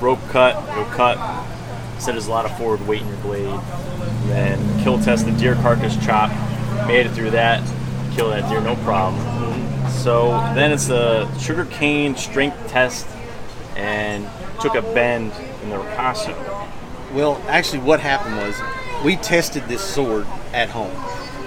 rope 0.00 0.20
cut, 0.28 0.54
go 0.74 0.84
cut. 0.94 1.18
Said 1.98 2.14
there's 2.14 2.28
a 2.28 2.30
lot 2.30 2.44
of 2.44 2.56
forward 2.56 2.86
weight 2.86 3.02
in 3.02 3.08
your 3.08 3.16
blade. 3.18 3.60
Then 4.26 4.82
kill 4.82 4.98
test 5.00 5.26
the 5.26 5.32
deer 5.32 5.54
carcass 5.56 5.96
chop. 6.04 6.30
Made 6.86 7.06
it 7.06 7.10
through 7.10 7.30
that. 7.30 7.62
Kill 8.14 8.30
that 8.30 8.48
deer, 8.48 8.60
no 8.60 8.76
problem. 8.76 9.20
So 9.90 10.30
then 10.54 10.72
it's 10.72 10.86
the 10.86 11.30
sugar 11.38 11.66
cane 11.66 12.16
strength 12.16 12.56
test, 12.68 13.06
and 13.76 14.26
took 14.60 14.74
a 14.74 14.82
bend 14.82 15.32
in 15.62 15.70
the 15.70 15.76
Ricasso. 15.76 16.34
Well, 17.12 17.42
actually, 17.48 17.80
what 17.80 18.00
happened 18.00 18.36
was 18.36 18.56
we 19.04 19.16
tested 19.16 19.64
this 19.64 19.82
sword 19.82 20.26
at 20.52 20.68
home. 20.70 20.94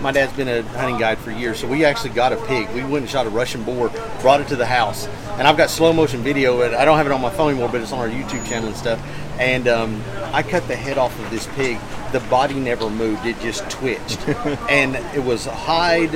My 0.04 0.12
dad's 0.12 0.34
been 0.34 0.50
a 0.50 0.64
hunting 0.64 0.98
guide 0.98 1.18
for 1.18 1.32
years, 1.32 1.60
so 1.60 1.66
we 1.66 1.86
actually 1.86 2.10
got 2.10 2.34
a 2.34 2.36
pig. 2.46 2.70
We 2.72 2.82
went 2.82 3.04
and 3.04 3.10
shot 3.10 3.26
a 3.26 3.30
Russian 3.30 3.64
boar, 3.64 3.88
brought 4.20 4.42
it 4.42 4.50
to 4.50 4.58
the 4.58 4.66
house, 4.66 5.08
and 5.38 5.48
I've 5.48 5.56
got 5.56 5.70
slow 5.70 5.94
motion 5.94 6.22
video. 6.22 6.60
And 6.60 6.76
I 6.76 6.84
don't 6.84 6.98
have 6.98 7.06
it 7.06 7.14
on 7.14 7.22
my 7.22 7.30
phone 7.30 7.52
anymore, 7.52 7.70
but 7.70 7.80
it's 7.80 7.94
on 7.94 8.00
our 8.00 8.10
YouTube 8.10 8.46
channel 8.46 8.68
and 8.68 8.76
stuff. 8.76 9.02
And 9.40 9.66
um, 9.70 10.04
I 10.34 10.44
cut 10.44 10.68
the 10.68 10.76
head 10.76 10.98
off 10.98 11.18
of 11.22 11.32
this 11.32 11.48
pig. 11.56 11.80
The 12.12 12.20
body 12.30 12.56
never 12.56 12.90
moved; 12.90 13.26
it 13.26 13.40
just 13.40 13.70
twitched, 13.70 14.28
and 14.70 14.98
it 15.16 15.24
was 15.24 15.46
hide, 15.46 16.12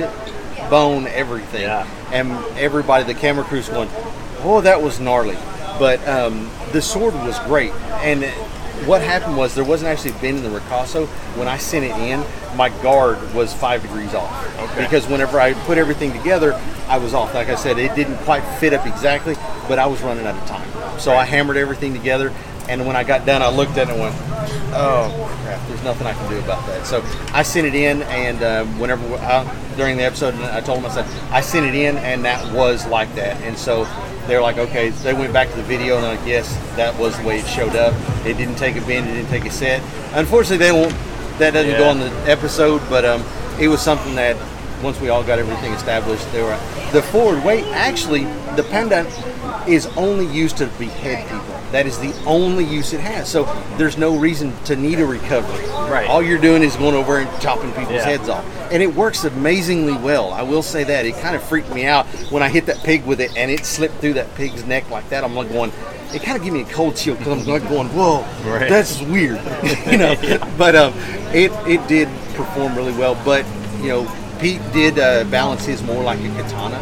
bone, 0.68 1.06
everything. 1.06 1.62
Yeah. 1.62 1.88
And 2.12 2.30
everybody, 2.58 3.04
the 3.04 3.18
camera 3.18 3.44
crew's 3.44 3.70
going, 3.70 3.88
"Oh, 4.40 4.60
that 4.60 4.82
was 4.82 5.00
gnarly." 5.00 5.38
But 5.78 6.06
um, 6.06 6.50
the 6.72 6.82
sword 6.82 7.14
was 7.14 7.38
great, 7.46 7.72
and 8.02 8.22
what 8.88 9.02
happened 9.02 9.36
was 9.36 9.54
there 9.54 9.64
wasn't 9.64 9.90
actually 9.90 10.12
a 10.12 10.14
bend 10.14 10.38
in 10.38 10.50
the 10.50 10.58
ricasso. 10.58 11.06
When 11.36 11.46
I 11.46 11.58
sent 11.58 11.84
it 11.84 11.94
in, 11.96 12.24
my 12.56 12.70
guard 12.82 13.34
was 13.34 13.52
five 13.52 13.82
degrees 13.82 14.14
off. 14.14 14.58
Okay. 14.58 14.82
Because 14.82 15.06
whenever 15.06 15.38
I 15.38 15.52
put 15.52 15.76
everything 15.76 16.12
together, 16.12 16.54
I 16.88 16.96
was 16.96 17.12
off. 17.12 17.34
Like 17.34 17.50
I 17.50 17.54
said, 17.54 17.78
it 17.78 17.94
didn't 17.94 18.16
quite 18.18 18.40
fit 18.58 18.72
up 18.72 18.86
exactly, 18.86 19.34
but 19.68 19.78
I 19.78 19.86
was 19.86 20.00
running 20.00 20.26
out 20.26 20.36
of 20.36 20.48
time. 20.48 20.98
So 20.98 21.14
I 21.14 21.26
hammered 21.26 21.58
everything 21.58 21.92
together, 21.92 22.32
and 22.66 22.86
when 22.86 22.96
I 22.96 23.04
got 23.04 23.26
done, 23.26 23.42
I 23.42 23.50
looked 23.50 23.72
at 23.72 23.88
it 23.88 23.92
and 23.92 24.00
went, 24.00 24.14
"Oh 24.72 25.38
crap! 25.42 25.68
There's 25.68 25.84
nothing 25.84 26.06
I 26.06 26.14
can 26.14 26.30
do 26.30 26.38
about 26.38 26.66
that." 26.66 26.86
So 26.86 27.04
I 27.32 27.42
sent 27.42 27.66
it 27.66 27.74
in, 27.74 28.02
and 28.04 28.42
um, 28.42 28.78
whenever 28.78 29.04
I, 29.16 29.44
during 29.76 29.98
the 29.98 30.04
episode, 30.04 30.34
I 30.36 30.62
told 30.62 30.78
them 30.78 30.90
I 30.90 30.94
said 30.94 31.06
I 31.30 31.42
sent 31.42 31.66
it 31.66 31.74
in, 31.74 31.98
and 31.98 32.24
that 32.24 32.52
was 32.54 32.86
like 32.86 33.14
that. 33.16 33.36
And 33.42 33.56
so 33.56 33.84
they 34.28 34.36
were 34.36 34.42
like, 34.42 34.58
okay. 34.58 34.90
They 34.90 35.14
went 35.14 35.32
back 35.32 35.50
to 35.50 35.56
the 35.56 35.62
video 35.62 35.96
and 35.96 36.04
they're 36.04 36.16
like, 36.16 36.26
yes, 36.26 36.54
that 36.76 36.96
was 36.98 37.18
the 37.18 37.26
way 37.26 37.38
it 37.38 37.46
showed 37.46 37.74
up. 37.74 37.94
It 38.26 38.36
didn't 38.36 38.56
take 38.56 38.76
a 38.76 38.80
bend. 38.82 39.08
It 39.08 39.14
didn't 39.14 39.30
take 39.30 39.46
a 39.46 39.50
set. 39.50 39.82
Unfortunately, 40.12 40.58
they 40.58 40.72
won't. 40.72 40.94
That 41.38 41.52
doesn't 41.54 41.78
go 41.78 41.88
on 41.88 41.98
the 42.00 42.10
episode, 42.30 42.82
but 42.90 43.04
um, 43.04 43.24
it 43.58 43.68
was 43.68 43.80
something 43.80 44.14
that 44.16 44.36
once 44.82 45.00
we 45.00 45.08
all 45.08 45.24
got 45.24 45.38
everything 45.38 45.72
established, 45.72 46.30
they 46.32 46.42
were 46.42 46.58
the 46.92 47.02
forward 47.02 47.44
weight. 47.44 47.64
Actually, 47.66 48.24
the 48.56 48.66
pandat 48.70 49.06
is 49.68 49.86
only 49.96 50.26
used 50.26 50.56
to 50.58 50.66
behead 50.78 51.28
people. 51.28 51.57
That 51.72 51.86
is 51.86 51.98
the 51.98 52.14
only 52.24 52.64
use 52.64 52.92
it 52.94 53.00
has. 53.00 53.28
So 53.28 53.44
there's 53.76 53.98
no 53.98 54.16
reason 54.16 54.52
to 54.64 54.74
need 54.76 54.98
a 55.00 55.04
recovery. 55.06 55.66
Right. 55.90 56.08
All 56.08 56.22
you're 56.22 56.38
doing 56.40 56.62
is 56.62 56.76
going 56.76 56.94
over 56.94 57.18
and 57.18 57.40
chopping 57.42 57.70
people's 57.72 57.96
Yeah. 57.96 58.04
heads 58.04 58.28
off, 58.28 58.44
and 58.72 58.82
it 58.82 58.94
works 58.94 59.24
amazingly 59.24 59.92
well. 59.94 60.32
I 60.32 60.42
will 60.42 60.62
say 60.62 60.84
that 60.84 61.04
it 61.06 61.16
kind 61.20 61.36
of 61.36 61.42
freaked 61.42 61.72
me 61.74 61.84
out 61.86 62.06
when 62.30 62.42
I 62.42 62.48
hit 62.48 62.66
that 62.66 62.82
pig 62.84 63.04
with 63.04 63.20
it, 63.20 63.30
and 63.36 63.50
it 63.50 63.66
slipped 63.66 64.00
through 64.00 64.14
that 64.14 64.34
pig's 64.34 64.64
neck 64.64 64.90
like 64.90 65.08
that. 65.10 65.24
I'm 65.24 65.34
like 65.34 65.52
going. 65.52 65.72
It 66.14 66.22
kind 66.22 66.38
of 66.38 66.42
gave 66.42 66.54
me 66.54 66.62
a 66.62 66.64
cold 66.64 66.96
chill 66.96 67.16
because 67.16 67.42
I'm 67.42 67.46
like 67.52 67.68
going, 67.68 67.88
"Whoa, 67.88 68.24
Right. 68.46 68.66
that's 68.68 69.02
weird," 69.02 69.38
you 69.90 69.98
know. 69.98 70.14
But 70.56 70.74
um, 70.74 70.94
it 71.34 71.52
it 71.66 71.86
did 71.86 72.08
perform 72.34 72.74
really 72.76 72.92
well. 72.94 73.14
But 73.26 73.44
you 73.82 73.88
know, 73.88 74.12
Pete 74.40 74.62
did 74.72 74.98
uh, 74.98 75.24
balance 75.24 75.66
his 75.66 75.82
more 75.82 76.02
like 76.02 76.18
a 76.20 76.28
katana, 76.30 76.80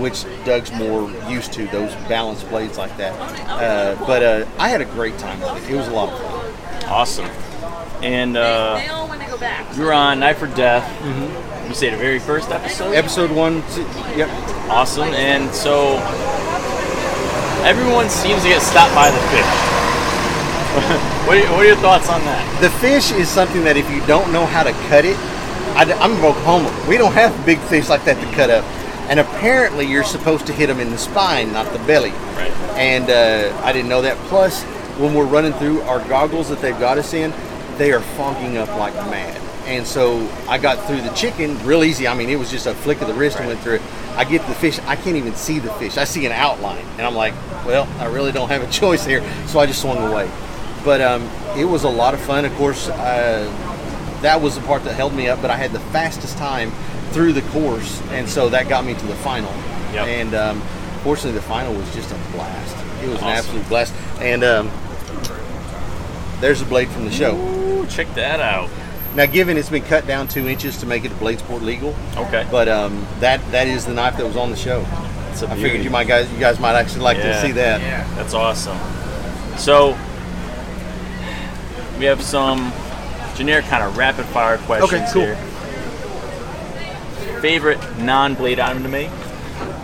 which 0.00 0.24
Doug's 0.44 0.72
more 0.72 1.10
used 1.30 1.52
to 1.54 1.66
those 1.68 1.94
balance 2.08 2.42
blades 2.44 2.78
like 2.78 2.96
that. 2.96 3.14
Uh, 3.48 4.06
but 4.06 4.22
uh, 4.22 4.46
I 4.58 4.68
had 4.68 4.80
a 4.80 4.84
great 4.86 5.18
time 5.18 5.40
with 5.40 5.64
it. 5.64 5.74
It 5.74 5.76
was 5.76 5.88
a 5.88 5.92
lot 5.92 6.12
of 6.12 6.20
fun. 6.20 6.84
Awesome. 6.90 7.26
And 8.02 8.36
uh, 8.36 8.76
they 8.76 8.86
all 8.86 9.08
want 9.08 9.22
to 9.22 9.28
go 9.28 9.38
back. 9.38 9.76
you 9.76 9.84
were 9.84 9.92
on 9.92 10.20
Knife 10.20 10.42
or 10.42 10.46
Death. 10.48 10.86
You 11.68 11.74
say 11.74 11.90
the 11.90 11.96
very 11.96 12.18
first 12.18 12.50
episode. 12.50 12.94
Episode 12.94 13.30
one, 13.30 13.62
two, 13.72 13.82
yep. 14.16 14.30
Awesome. 14.70 15.08
And 15.08 15.52
so 15.54 15.96
everyone 17.64 18.08
seems 18.08 18.42
to 18.42 18.48
get 18.48 18.62
stopped 18.62 18.94
by 18.94 19.10
the 19.10 19.20
fish. 19.28 19.44
what, 21.26 21.36
are, 21.36 21.52
what 21.52 21.60
are 21.60 21.66
your 21.66 21.76
thoughts 21.76 22.08
on 22.08 22.20
that? 22.22 22.60
The 22.62 22.70
fish 22.78 23.10
is 23.10 23.28
something 23.28 23.64
that 23.64 23.76
if 23.76 23.90
you 23.90 24.00
don't 24.06 24.32
know 24.32 24.46
how 24.46 24.62
to 24.62 24.72
cut 24.88 25.04
it, 25.04 25.16
I, 25.76 25.84
am 26.00 26.12
Oklahoma. 26.24 26.72
We 26.88 26.96
don't 26.96 27.12
have 27.12 27.34
big 27.44 27.58
fish 27.60 27.88
like 27.88 28.04
that 28.04 28.16
to 28.16 28.34
cut 28.34 28.50
up. 28.50 28.64
And 29.08 29.20
apparently, 29.20 29.86
you're 29.86 30.04
supposed 30.04 30.46
to 30.46 30.52
hit 30.52 30.66
them 30.66 30.80
in 30.80 30.90
the 30.90 30.98
spine, 30.98 31.52
not 31.52 31.72
the 31.72 31.78
belly. 31.80 32.10
Right. 32.10 32.52
And 32.76 33.08
uh, 33.10 33.58
I 33.64 33.72
didn't 33.72 33.88
know 33.88 34.02
that. 34.02 34.16
Plus, 34.28 34.62
when 34.98 35.14
we're 35.14 35.26
running 35.26 35.52
through 35.54 35.80
our 35.82 36.06
goggles 36.08 36.48
that 36.48 36.60
they've 36.60 36.78
got 36.78 36.98
us 36.98 37.14
in, 37.14 37.32
they 37.78 37.92
are 37.92 38.00
fogging 38.00 38.58
up 38.58 38.68
like 38.76 38.94
mad. 38.94 39.40
And 39.66 39.86
so 39.86 40.26
I 40.48 40.58
got 40.58 40.84
through 40.86 41.02
the 41.02 41.10
chicken 41.10 41.62
real 41.64 41.84
easy. 41.84 42.08
I 42.08 42.14
mean, 42.14 42.30
it 42.30 42.38
was 42.38 42.50
just 42.50 42.66
a 42.66 42.74
flick 42.74 43.00
of 43.00 43.08
the 43.08 43.14
wrist 43.14 43.38
and 43.38 43.46
went 43.46 43.60
through 43.60 43.74
it. 43.76 43.82
I 44.16 44.24
get 44.24 44.46
the 44.46 44.54
fish, 44.54 44.78
I 44.80 44.96
can't 44.96 45.16
even 45.16 45.34
see 45.34 45.58
the 45.58 45.70
fish. 45.74 45.96
I 45.96 46.04
see 46.04 46.26
an 46.26 46.32
outline, 46.32 46.84
and 46.96 47.02
I'm 47.02 47.14
like, 47.14 47.34
well, 47.64 47.86
I 48.00 48.06
really 48.06 48.32
don't 48.32 48.48
have 48.48 48.62
a 48.62 48.70
choice 48.70 49.04
here. 49.04 49.22
So 49.46 49.60
I 49.60 49.66
just 49.66 49.80
swung 49.80 49.98
away. 49.98 50.30
But 50.84 51.00
um, 51.00 51.22
it 51.56 51.64
was 51.64 51.84
a 51.84 51.88
lot 51.88 52.14
of 52.14 52.20
fun. 52.20 52.44
Of 52.44 52.54
course, 52.54 52.88
uh, 52.88 53.44
that 54.22 54.40
was 54.40 54.56
the 54.56 54.62
part 54.62 54.84
that 54.84 54.94
held 54.94 55.14
me 55.14 55.28
up. 55.28 55.40
But 55.40 55.50
I 55.50 55.56
had 55.56 55.72
the 55.72 55.80
fastest 55.80 56.38
time 56.38 56.72
through 57.12 57.32
the 57.32 57.42
course, 57.50 58.00
and 58.10 58.28
so 58.28 58.48
that 58.50 58.68
got 58.68 58.84
me 58.84 58.94
to 58.94 59.06
the 59.06 59.14
final. 59.16 59.50
Yep. 59.92 60.06
And 60.06 60.34
um, 60.34 60.60
fortunately, 61.02 61.32
the 61.32 61.42
final 61.46 61.72
was 61.74 61.92
just 61.94 62.10
a 62.10 62.18
blast. 62.32 62.76
It 63.02 63.08
was 63.08 63.18
an 63.22 63.28
absolute 63.28 63.66
blast. 63.68 63.94
And 64.20 64.44
um, 64.44 64.70
there's 66.40 66.60
a 66.62 66.66
blade 66.66 66.88
from 66.88 67.04
the 67.04 67.10
show. 67.10 67.36
Ooh, 67.36 67.86
check 67.86 68.12
that 68.14 68.40
out. 68.40 68.68
Now, 69.14 69.26
given 69.26 69.56
it's 69.56 69.70
been 69.70 69.82
cut 69.84 70.06
down 70.06 70.28
two 70.28 70.46
inches 70.48 70.76
to 70.78 70.86
make 70.86 71.04
it 71.04 71.18
blade 71.18 71.38
sport 71.38 71.62
legal, 71.62 71.94
Okay. 72.16 72.46
but 72.50 72.68
um, 72.68 73.06
that 73.20 73.40
that 73.50 73.66
is 73.66 73.86
the 73.86 73.94
knife 73.94 74.16
that 74.18 74.26
was 74.26 74.36
on 74.36 74.50
the 74.50 74.56
show. 74.56 74.84
It's 75.30 75.42
a 75.42 75.48
I 75.50 75.56
figured 75.56 75.82
you 75.82 75.90
might 75.90 76.06
guys 76.06 76.30
you 76.32 76.38
guys 76.38 76.60
might 76.60 76.74
actually 76.74 77.00
like 77.02 77.16
Yeah. 77.16 77.32
to 77.40 77.40
see 77.46 77.52
that. 77.52 77.80
Yeah, 77.80 78.06
That's 78.14 78.34
awesome. 78.34 78.78
So 79.56 79.96
we 81.98 82.04
have 82.04 82.22
some 82.22 82.72
generic 83.34 83.64
kind 83.66 83.82
of 83.82 83.96
rapid 83.96 84.26
fire 84.26 84.58
questions 84.58 84.92
Okay, 84.92 85.10
cool. 85.12 85.22
here. 85.22 85.38
Favorite 87.40 87.78
non-blade 87.98 88.58
item 88.60 88.82
to 88.82 88.88
make? 88.88 89.10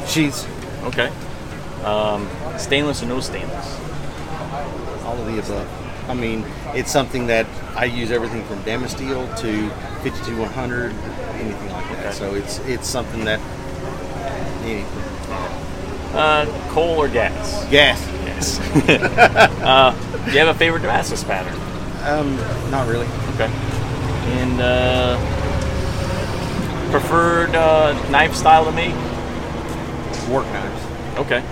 She's 0.07 0.47
Okay. 0.85 1.11
Um, 1.83 2.29
stainless 2.59 3.03
or 3.03 3.07
no 3.07 3.21
stainless? 3.21 3.81
All 5.05 5.17
of 5.19 5.27
the 5.27 5.39
above. 5.39 6.11
I 6.11 6.15
mean, 6.15 6.45
it's 6.75 6.93
something 6.93 7.27
that 7.29 7.47
I 7.75 7.87
use 7.87 8.11
everything 8.11 8.45
from 8.45 8.63
Damasteel 8.63 9.35
to 9.41 9.69
52100, 10.03 10.93
anything 10.93 11.73
like 11.73 11.89
that. 11.91 12.07
Okay. 12.07 12.13
So 12.13 12.35
it's 12.35 12.59
it's 12.61 12.87
something 12.87 13.25
that 13.25 13.41
anything. 14.63 14.85
Uh, 16.15 16.47
coal 16.71 16.99
or 17.01 17.09
gas? 17.09 17.65
Gas. 17.71 18.01
Yes. 18.25 18.61
uh, 19.63 19.93
do 20.27 20.33
you 20.33 20.39
have 20.39 20.49
a 20.49 20.59
favorite 20.59 20.81
Damascus 20.83 21.25
pattern? 21.25 21.55
Um, 22.05 22.37
not 22.71 22.87
really. 22.87 23.07
Okay. 23.35 23.51
And 24.37 24.61
uh, 24.61 25.44
preferred 27.01 27.57
uh, 27.57 27.93
knife 28.09 28.37
style 28.37 28.65
to 28.65 28.71
me? 28.71 28.91
Work 30.33 30.47
knives. 30.47 31.19
Okay. 31.19 31.45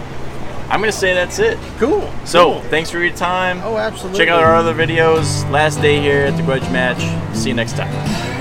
I'm 0.69 0.79
gonna 0.79 0.93
say 0.93 1.15
that's 1.15 1.41
it. 1.41 1.59
Cool. 1.79 2.09
So 2.25 2.61
thanks 2.71 2.91
for 2.91 3.01
your 3.01 3.15
time. 3.17 3.61
Oh, 3.65 3.77
absolutely. 3.77 4.19
Check 4.19 4.29
out 4.29 4.41
our 4.41 4.55
other 4.55 4.73
videos. 4.73 5.51
Last 5.51 5.81
day 5.83 6.01
here 6.01 6.27
at 6.27 6.37
the 6.37 6.45
Grudge 6.45 6.63
Match. 6.71 7.03
See 7.37 7.49
you 7.49 7.57
next 7.57 7.77
time. 7.77 8.32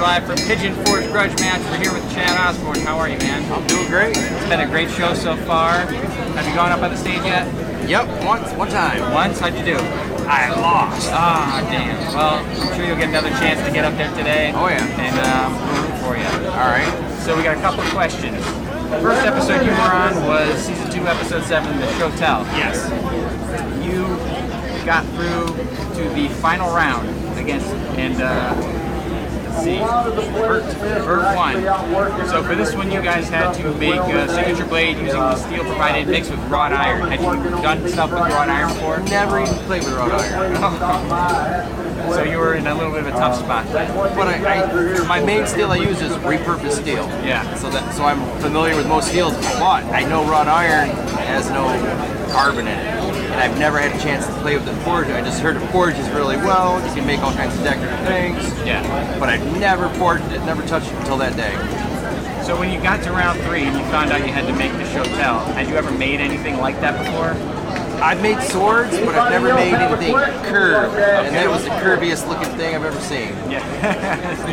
Live 0.00 0.24
from 0.24 0.36
Pigeon 0.48 0.74
Forge 0.86 1.04
Grudge 1.12 1.38
Match. 1.40 1.60
We're 1.70 1.76
here 1.76 1.92
with 1.92 2.10
Chad 2.10 2.32
Osborne. 2.40 2.80
How 2.86 2.96
are 2.96 3.06
you, 3.06 3.18
man? 3.18 3.44
I'm 3.52 3.66
doing 3.66 3.86
great. 3.88 4.16
It's 4.16 4.48
been 4.48 4.60
a 4.60 4.66
great 4.66 4.88
show 4.90 5.12
so 5.12 5.36
far. 5.44 5.72
Have 5.76 6.48
you 6.48 6.54
gone 6.54 6.72
up 6.72 6.80
on 6.80 6.90
the 6.90 6.96
stage 6.96 7.22
yet? 7.22 7.46
Yep, 7.86 8.24
once, 8.24 8.50
one 8.54 8.70
time. 8.70 9.12
Once? 9.12 9.38
How'd 9.38 9.52
you 9.58 9.76
do? 9.76 9.76
I 10.24 10.48
lost. 10.58 11.10
Ah, 11.12 11.60
damn. 11.70 11.98
Well, 12.14 12.40
I'm 12.40 12.74
sure 12.74 12.86
you'll 12.86 12.96
get 12.96 13.10
another 13.10 13.28
chance 13.44 13.60
to 13.68 13.70
get 13.70 13.84
up 13.84 13.92
there 13.98 14.08
today. 14.16 14.52
Oh, 14.56 14.68
yeah. 14.68 14.80
And 14.96 15.20
um, 15.20 15.52
for 16.00 16.16
you. 16.16 16.48
All 16.48 16.72
right. 16.72 16.88
So 17.20 17.36
we 17.36 17.42
got 17.42 17.58
a 17.58 17.60
couple 17.60 17.80
of 17.80 17.90
questions. 17.90 18.38
The 18.88 19.00
first 19.04 19.26
episode 19.26 19.66
you 19.66 19.72
were 19.72 19.92
on 19.92 20.16
was 20.24 20.64
season 20.64 20.90
two, 20.90 21.06
episode 21.06 21.44
seven, 21.44 21.78
the 21.78 21.86
shotel. 22.00 22.46
Yes. 22.56 22.88
You 23.84 24.08
got 24.86 25.04
through 25.12 25.46
to 26.00 26.08
the 26.14 26.28
final 26.40 26.74
round 26.74 27.06
against 27.38 27.68
and 28.00 28.22
uh, 28.22 28.80
see, 29.52 29.78
Bert, 29.78 30.64
Bert 30.80 31.36
won. 31.36 32.26
So 32.28 32.42
for 32.42 32.54
this 32.54 32.74
one, 32.74 32.90
you 32.90 33.02
guys 33.02 33.28
had 33.28 33.52
to 33.54 33.74
make 33.74 34.00
a 34.00 34.28
signature 34.28 34.66
blade 34.66 34.98
using 34.98 35.18
the 35.18 35.36
steel 35.36 35.64
provided 35.64 36.08
mixed 36.08 36.30
with 36.30 36.40
wrought 36.48 36.72
iron. 36.72 37.08
Had 37.10 37.20
you 37.20 37.50
done 37.62 37.88
stuff 37.88 38.10
with 38.10 38.20
wrought 38.20 38.48
iron 38.48 38.68
before? 38.68 39.00
Never 39.00 39.40
even 39.40 39.54
played 39.66 39.84
with 39.84 39.94
wrought 39.94 40.12
iron. 40.12 41.90
so 42.12 42.22
you 42.24 42.38
were 42.38 42.54
in 42.54 42.66
a 42.66 42.74
little 42.74 42.92
bit 42.92 43.00
of 43.00 43.06
a 43.08 43.10
tough 43.12 43.36
spot. 43.38 43.66
But 43.72 44.28
I, 44.28 44.62
I, 44.62 45.06
my 45.06 45.22
main 45.22 45.46
steel 45.46 45.70
I 45.70 45.76
use 45.76 46.00
is 46.00 46.12
repurposed 46.18 46.80
steel. 46.82 47.06
Yeah. 47.24 47.54
So 47.54 47.70
that 47.70 47.94
so 47.94 48.04
I'm 48.04 48.20
familiar 48.40 48.76
with 48.76 48.86
most 48.86 49.08
steels, 49.08 49.34
but 49.34 49.84
I 49.84 50.02
know 50.08 50.24
wrought 50.28 50.48
iron 50.48 50.90
has 51.18 51.50
no 51.50 51.66
carbon 52.32 52.66
in 52.66 52.78
it. 52.78 52.99
And 53.40 53.50
I've 53.50 53.58
never 53.58 53.78
had 53.78 53.98
a 53.98 54.02
chance 54.02 54.26
to 54.26 54.32
play 54.42 54.54
with 54.54 54.66
the 54.66 54.74
forge. 54.84 55.06
I 55.06 55.22
just 55.22 55.40
heard 55.40 55.56
it 55.56 55.66
forges 55.72 56.06
really 56.10 56.36
well. 56.36 56.86
You 56.86 56.94
can 56.94 57.06
make 57.06 57.20
all 57.20 57.32
kinds 57.32 57.56
of 57.56 57.64
decorative 57.64 57.98
things. 58.06 58.44
Yeah. 58.66 58.84
But 59.18 59.30
I've 59.30 59.58
never 59.58 59.88
forged 59.94 60.30
it, 60.30 60.40
never 60.44 60.60
touched 60.66 60.92
it 60.92 60.96
until 60.96 61.16
that 61.16 61.36
day. 61.36 61.56
So 62.44 62.58
when 62.58 62.70
you 62.70 62.82
got 62.82 63.02
to 63.04 63.12
round 63.12 63.40
three 63.40 63.62
and 63.62 63.74
you 63.78 63.82
found 63.84 64.12
out 64.12 64.26
you 64.26 64.32
had 64.32 64.46
to 64.46 64.52
make 64.52 64.72
the 64.72 64.84
tell, 65.16 65.40
had 65.54 65.68
you 65.68 65.76
ever 65.76 65.90
made 65.90 66.20
anything 66.20 66.58
like 66.58 66.78
that 66.82 66.98
before? 66.98 67.30
I've 68.02 68.20
made 68.20 68.42
swords, 68.42 68.90
but 68.98 69.14
I've 69.14 69.30
never 69.30 69.54
made 69.54 69.72
anything 69.72 70.14
curved. 70.44 70.98
And 70.98 71.34
that 71.34 71.48
was 71.48 71.64
the 71.64 71.70
curviest 71.70 72.28
looking 72.28 72.54
thing 72.58 72.74
I've 72.74 72.84
ever 72.84 73.00
seen. 73.00 73.30
Yeah. 73.50 73.64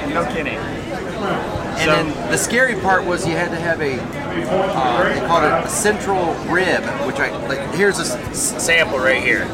no 0.14 0.24
kidding. 0.34 1.57
And 1.78 1.90
So- 1.90 1.96
then 1.96 2.32
the 2.32 2.38
scary 2.38 2.76
part 2.76 3.06
was 3.06 3.26
you 3.28 3.36
had 3.38 3.50
to 3.52 3.56
have 3.58 3.82
a, 3.82 3.94
uh, 3.94 5.14
they 5.14 5.28
called 5.28 5.44
it 5.44 5.52
a 5.66 5.70
central 5.70 6.34
rib, 6.50 6.84
which 7.06 7.20
I, 7.20 7.30
like, 7.48 7.74
here's 7.76 8.00
a 8.00 8.04
s- 8.32 8.56
sample 8.58 9.00
right 9.00 9.22
here. 9.22 9.46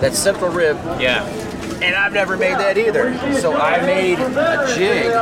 That 0.00 0.14
central 0.14 0.50
rib, 0.50 0.78
Yeah. 0.98 1.24
and 1.82 1.94
I've 1.94 2.12
never 2.12 2.36
made 2.36 2.58
that 2.58 2.76
either. 2.78 3.14
So 3.40 3.56
I 3.56 3.80
made 3.80 4.18
a 4.18 4.66
jig 4.76 5.12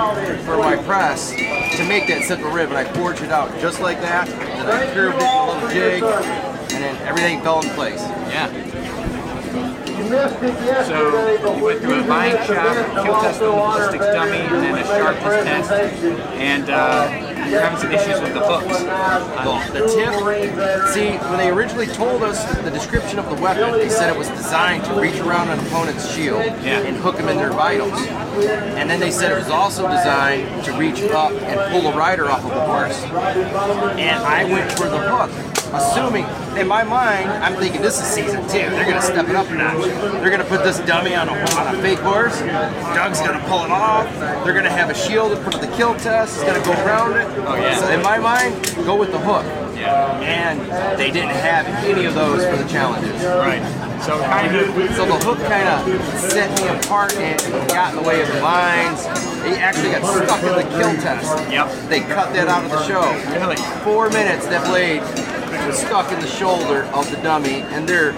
for 0.44 0.56
my 0.56 0.76
press 0.76 1.30
to 1.30 1.84
make 1.84 2.06
that 2.08 2.24
central 2.24 2.52
rib, 2.52 2.70
and 2.70 2.78
I 2.78 2.84
forged 2.84 3.22
it 3.22 3.30
out 3.32 3.50
just 3.60 3.80
like 3.80 4.00
that. 4.02 4.26
Then 4.28 4.66
I 4.70 4.86
curved 4.94 5.16
it 5.16 5.22
in 5.22 5.28
a 5.28 5.46
little 5.52 5.68
jig, 5.68 6.02
and 6.74 6.82
then 6.84 6.96
everything 7.06 7.40
fell 7.42 7.60
in 7.60 7.70
place. 7.70 8.02
Yeah. 8.30 8.48
So 10.08 11.56
you 11.58 11.64
went 11.64 11.80
through 11.80 12.00
a 12.00 12.06
buying 12.06 12.36
shop, 12.46 13.04
kill 13.04 13.20
test 13.20 13.42
on 13.42 13.50
the 13.50 13.56
ballistics 13.56 14.06
dummy, 14.06 14.38
and 14.38 14.54
then 14.64 14.78
a 14.78 14.84
sharpness 14.86 15.68
test, 15.68 16.02
and 16.34 16.70
uh, 16.70 17.46
you're 17.50 17.60
having 17.60 17.78
some 17.78 17.92
issues 17.92 18.20
with 18.20 18.32
the 18.32 18.40
hooks. 18.40 18.78
The, 19.72 19.80
the 19.80 19.86
tip, 19.86 20.92
see, 20.94 21.10
when 21.28 21.38
they 21.38 21.50
originally 21.50 21.86
told 21.86 22.22
us 22.22 22.42
the 22.62 22.70
description 22.70 23.18
of 23.18 23.28
the 23.28 23.40
weapon, 23.42 23.72
they 23.72 23.88
said 23.90 24.10
it 24.10 24.18
was 24.18 24.28
designed 24.30 24.84
to 24.86 24.94
reach 24.98 25.16
around 25.20 25.48
an 25.48 25.58
opponent's 25.66 26.10
shield 26.14 26.40
Yeah. 26.62 26.80
and 26.80 26.96
hook 26.96 27.16
them 27.18 27.28
in 27.28 27.36
their 27.36 27.52
vitals. 27.52 28.00
And 28.00 28.88
then 28.88 29.00
they 29.00 29.10
said 29.10 29.30
it 29.32 29.38
was 29.38 29.50
also 29.50 29.88
designed 29.88 30.64
to 30.64 30.72
reach 30.72 31.02
up 31.02 31.32
and 31.32 31.60
pull 31.72 31.92
a 31.92 31.96
rider 31.96 32.30
off 32.30 32.44
of 32.44 32.52
a 32.52 32.64
horse. 32.66 33.02
And 33.98 34.22
I 34.24 34.44
went 34.44 34.72
for 34.72 34.88
the 34.88 34.98
hook, 34.98 35.30
assuming, 35.72 36.25
in 36.56 36.66
my 36.66 36.82
mind, 36.82 37.28
I'm 37.28 37.54
thinking 37.56 37.82
this 37.82 38.00
is 38.00 38.06
season 38.06 38.42
two. 38.42 38.70
They're 38.70 38.84
gonna 38.84 39.02
step 39.02 39.28
it 39.28 39.37
up 39.37 39.48
a 39.48 39.54
notch. 39.54 39.84
They're 40.20 40.30
gonna 40.30 40.44
put 40.44 40.64
this 40.64 40.78
dummy 40.80 41.14
on 41.14 41.28
a, 41.28 41.32
on 41.32 41.75
a 41.75 41.82
fake 41.82 41.98
horse. 42.00 42.40
Doug's 42.40 43.20
gonna 43.20 43.44
pull 43.48 43.64
it 43.64 43.70
off. 43.70 44.08
They're 44.44 44.54
gonna 44.54 44.70
have 44.70 44.90
a 44.90 44.94
shield 44.94 45.32
in 45.32 45.38
front 45.38 45.54
of 45.54 45.60
the 45.60 45.76
kill 45.76 45.94
test. 45.96 46.37
It's 46.37 46.44
gonna 46.44 46.64
go 46.64 46.72
around 46.84 47.12
it. 47.12 47.26
Oh, 47.46 47.54
yeah. 47.54 47.76
So 47.76 47.90
in 47.90 48.02
my 48.02 48.18
mind, 48.18 48.54
go 48.84 48.96
with 48.96 49.12
the 49.12 49.18
hook. 49.18 49.44
Yeah. 49.76 50.18
And 50.20 50.98
they 50.98 51.10
didn't 51.10 51.30
have 51.30 51.66
any 51.84 52.04
of 52.06 52.14
those 52.14 52.44
for 52.44 52.56
the 52.56 52.68
challenges. 52.68 53.22
Right. 53.22 53.62
So 54.02 54.18
kind 54.18 54.56
of. 54.56 54.66
So 54.96 55.06
the 55.06 55.18
hook 55.25 55.38
kind 55.38 55.68
of 55.68 56.02
set 56.18 56.50
me 56.60 56.66
apart 56.68 57.14
and 57.14 57.40
got 57.68 57.94
in 57.94 58.02
the 58.02 58.08
way 58.08 58.20
of 58.20 58.28
the 58.32 58.40
lines. 58.40 59.04
He 59.44 59.54
actually 59.54 59.92
got 59.92 60.04
stuck 60.04 60.42
in 60.42 60.54
the 60.56 60.76
kill 60.76 60.92
test. 61.00 61.30
Yep. 61.50 61.88
They 61.88 62.00
cut 62.00 62.32
that 62.34 62.48
out 62.48 62.64
of 62.64 62.70
the 62.70 62.82
show. 62.87 63.06
Really? 63.38 63.56
Four 63.84 64.10
minutes, 64.10 64.46
that 64.46 64.66
blade 64.66 65.02
was 65.68 65.78
stuck 65.78 66.10
in 66.10 66.18
the 66.20 66.26
shoulder 66.26 66.84
of 66.94 67.10
the 67.10 67.18
dummy, 67.18 67.60
and 67.60 67.87
they're 67.87 68.12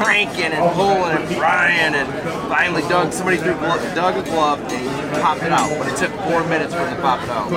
cranking 0.00 0.52
and 0.52 0.74
pulling 0.74 1.16
and 1.16 1.36
prying, 1.36 1.94
and 1.94 2.08
finally 2.48 2.82
Doug, 2.82 3.12
somebody 3.12 3.36
threw 3.38 3.54
Doug 3.94 4.16
a 4.16 4.30
glove 4.30 4.60
and 4.72 5.22
popped 5.22 5.42
it 5.42 5.50
out. 5.50 5.68
But 5.78 5.88
it 5.88 5.96
took 5.96 6.12
four 6.22 6.46
minutes 6.46 6.72
for 6.72 6.86
him 6.86 6.94
to 6.94 7.02
pop 7.02 7.20
it 7.22 7.28
out. 7.28 7.50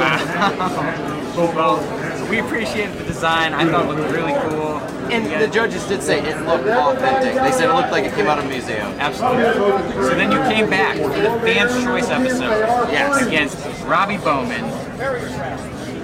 well, 1.36 2.28
we 2.30 2.40
appreciated 2.40 2.98
the 2.98 3.04
design. 3.04 3.54
I 3.54 3.70
thought 3.70 3.86
it 3.86 4.00
looked 4.00 4.12
really 4.12 4.34
cool. 4.50 4.80
And 5.12 5.25
the 5.40 5.48
judges 5.54 5.86
did 5.88 6.02
say 6.02 6.20
it 6.20 6.42
looked 6.48 6.68
authentic. 6.68 7.36
They 7.36 7.52
said 7.52 7.70
it 7.70 7.74
looked 7.74 7.92
like 7.92 8.06
it 8.06 8.14
came 8.16 8.25
out 8.25 8.40
of 8.40 8.46
a 8.46 8.50
museum. 8.50 8.88
Absolutely. 8.98 9.54
So 10.02 10.16
then 10.16 10.32
you 10.32 10.40
came 10.52 10.68
back 10.72 10.98
for 10.98 11.10
the 11.10 11.30
Fans 11.46 11.84
Choice 11.84 12.10
episode 12.10 12.90
Yes. 12.92 13.22
against 13.28 13.58
Robbie 13.86 14.18
Bowman, 14.18 14.64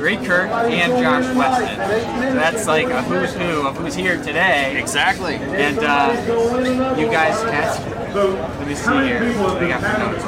Ray 0.02 0.18
Kirk, 0.18 0.50
and 0.50 0.92
Josh 0.94 1.36
Weston. 1.36 1.78
So 1.78 2.34
that's 2.34 2.66
like 2.66 2.88
a 2.88 3.04
who's 3.04 3.34
who 3.36 3.68
of 3.68 3.78
who's 3.78 3.94
here 3.94 4.18
today. 4.18 4.80
Exactly. 4.80 5.36
And 5.36 5.78
uh, 5.80 6.96
you 6.98 7.06
guys 7.08 7.42
had. 7.44 8.02
Let 8.12 8.68
me 8.68 8.76
see 8.76 8.92
here. 8.92 9.34
What 9.40 9.64
I 9.64 9.70
got 9.70 9.80
for 9.80 9.98
notes. 10.00 10.26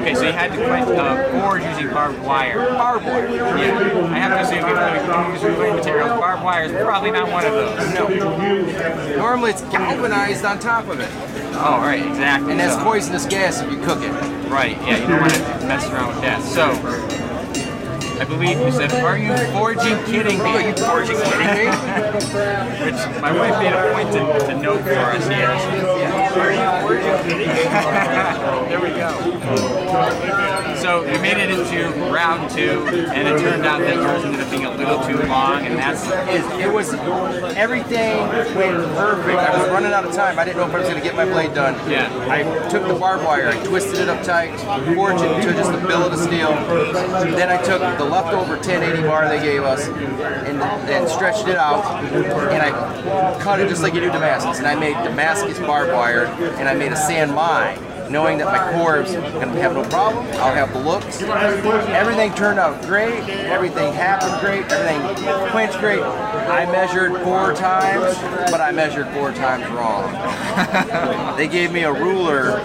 Okay, 0.00 0.14
so 0.14 0.22
you 0.22 0.32
had 0.32 0.50
to 0.52 0.56
quit 0.56 0.96
uh, 0.96 1.42
forge 1.42 1.62
using 1.62 1.88
barbed 1.92 2.22
wire. 2.22 2.70
Barbed 2.70 3.04
wire. 3.04 3.28
Yeah, 3.28 4.08
I 4.10 4.18
have 4.18 4.32
to 4.32 4.40
assume 4.44 4.60
even 4.60 4.74
though 4.74 5.26
you 5.26 5.32
use 5.34 5.42
removing 5.44 5.76
materials, 5.76 6.18
barbed 6.18 6.42
wire 6.42 6.64
is 6.64 6.72
probably 6.72 7.10
not 7.10 7.30
one 7.30 7.44
of 7.44 7.52
those. 7.52 7.94
No. 7.94 8.08
Normally 9.16 9.50
it's 9.50 9.62
galvanized 9.62 10.44
on 10.44 10.58
top 10.58 10.88
of 10.88 11.00
it. 11.00 11.10
Oh, 11.60 11.80
right, 11.82 12.06
exactly. 12.06 12.52
And 12.52 12.60
that's 12.60 12.82
poisonous 12.82 13.26
gas 13.26 13.60
if 13.60 13.70
you 13.70 13.78
cook 13.82 14.00
it. 14.00 14.12
Right, 14.48 14.78
yeah, 14.86 14.96
you 15.02 15.08
don't 15.08 15.20
want 15.20 15.34
to 15.34 15.40
mess 15.66 15.86
around 15.90 16.14
with 16.14 16.22
that. 16.22 16.40
So, 16.42 16.72
I 18.20 18.24
believe 18.24 18.58
you 18.58 18.72
said, 18.72 18.90
are 18.92 19.16
you 19.16 19.36
forging 19.52 19.96
kidding 20.04 20.38
me? 20.38 20.50
Are 20.50 20.60
you 20.60 20.74
forging 20.74 21.16
kidding 21.16 21.48
me? 21.54 21.66
Which 22.84 23.00
my 23.22 23.30
wife 23.30 23.62
made 23.62 23.72
a 23.72 23.92
point 23.94 24.12
to, 24.12 24.46
to 24.46 24.60
note 24.60 24.82
for 24.82 24.90
us 24.90 25.28
here. 26.42 26.52
there 28.68 28.80
we 28.80 28.90
go. 28.90 29.08
So 30.80 31.04
you 31.04 31.18
made 31.20 31.38
it 31.38 31.50
into 31.50 31.88
round 32.12 32.50
two, 32.50 32.86
and 33.12 33.26
it 33.26 33.40
turned 33.40 33.66
out 33.66 33.80
that 33.80 33.96
yours 33.96 34.24
ended 34.24 34.40
up 34.40 34.50
being 34.50 34.64
a 34.64 34.70
little 34.70 35.02
too 35.04 35.20
long, 35.26 35.66
and 35.66 35.76
that's 35.76 36.06
It, 36.60 36.72
was 36.72 36.94
everything 37.56 38.18
went 38.54 38.76
perfect. 38.94 39.38
I 39.38 39.58
was 39.58 39.68
running 39.70 39.92
out 39.92 40.04
of 40.04 40.14
time. 40.14 40.38
I 40.38 40.44
didn't 40.44 40.58
know 40.58 40.66
if 40.66 40.74
I 40.74 40.78
was 40.78 40.88
going 40.88 41.00
to 41.00 41.04
get 41.04 41.16
my 41.16 41.24
blade 41.24 41.54
done. 41.54 41.74
Yeah. 41.90 42.08
I 42.30 42.44
took 42.68 42.86
the 42.86 42.94
barbed 42.94 43.24
wire, 43.24 43.48
I 43.48 43.64
twisted 43.64 43.98
it 43.98 44.08
up 44.08 44.22
tight, 44.22 44.56
forged 44.94 45.24
it 45.24 45.32
into 45.32 45.52
just 45.52 45.72
a 45.72 45.84
billet 45.86 46.12
of 46.12 46.18
steel. 46.20 46.50
Then 47.34 47.48
I 47.48 47.60
took 47.62 47.80
the 47.98 48.04
leftover 48.04 48.54
1080 48.54 49.02
bar 49.02 49.28
they 49.28 49.40
gave 49.40 49.62
us 49.62 49.88
and, 49.88 50.62
and 50.62 51.08
stretched 51.08 51.48
it 51.48 51.56
out, 51.56 51.84
and 52.04 52.62
I 52.62 52.70
cut 53.40 53.58
it 53.60 53.68
just 53.68 53.82
like 53.82 53.94
you 53.94 54.00
do 54.00 54.10
Damascus. 54.12 54.58
And 54.58 54.66
I 54.66 54.74
made 54.76 54.94
Damascus 55.02 55.58
barbed 55.58 55.92
wire, 55.92 56.26
and 56.58 56.68
I 56.68 56.74
made 56.74 56.92
a 56.92 56.96
san 56.96 57.34
mai. 57.34 57.78
Knowing 58.10 58.38
that 58.38 58.46
my 58.46 58.72
core's 58.72 59.12
gonna 59.12 59.60
have 59.60 59.74
no 59.74 59.84
problem, 59.90 60.24
I'll 60.36 60.54
have 60.54 60.72
the 60.72 60.78
looks. 60.78 61.20
Everything 61.20 62.32
turned 62.32 62.58
out 62.58 62.80
great. 62.82 63.28
Everything 63.28 63.92
happened 63.92 64.40
great. 64.40 64.64
Everything 64.72 65.50
quenched 65.50 65.78
great. 65.78 66.00
I 66.00 66.64
measured 66.72 67.12
four 67.22 67.52
times, 67.52 68.16
but 68.50 68.62
I 68.62 68.72
measured 68.72 69.08
four 69.08 69.32
times 69.32 69.66
wrong. 69.70 70.08
they 71.36 71.48
gave 71.48 71.70
me 71.70 71.82
a 71.82 71.92
ruler. 71.92 72.60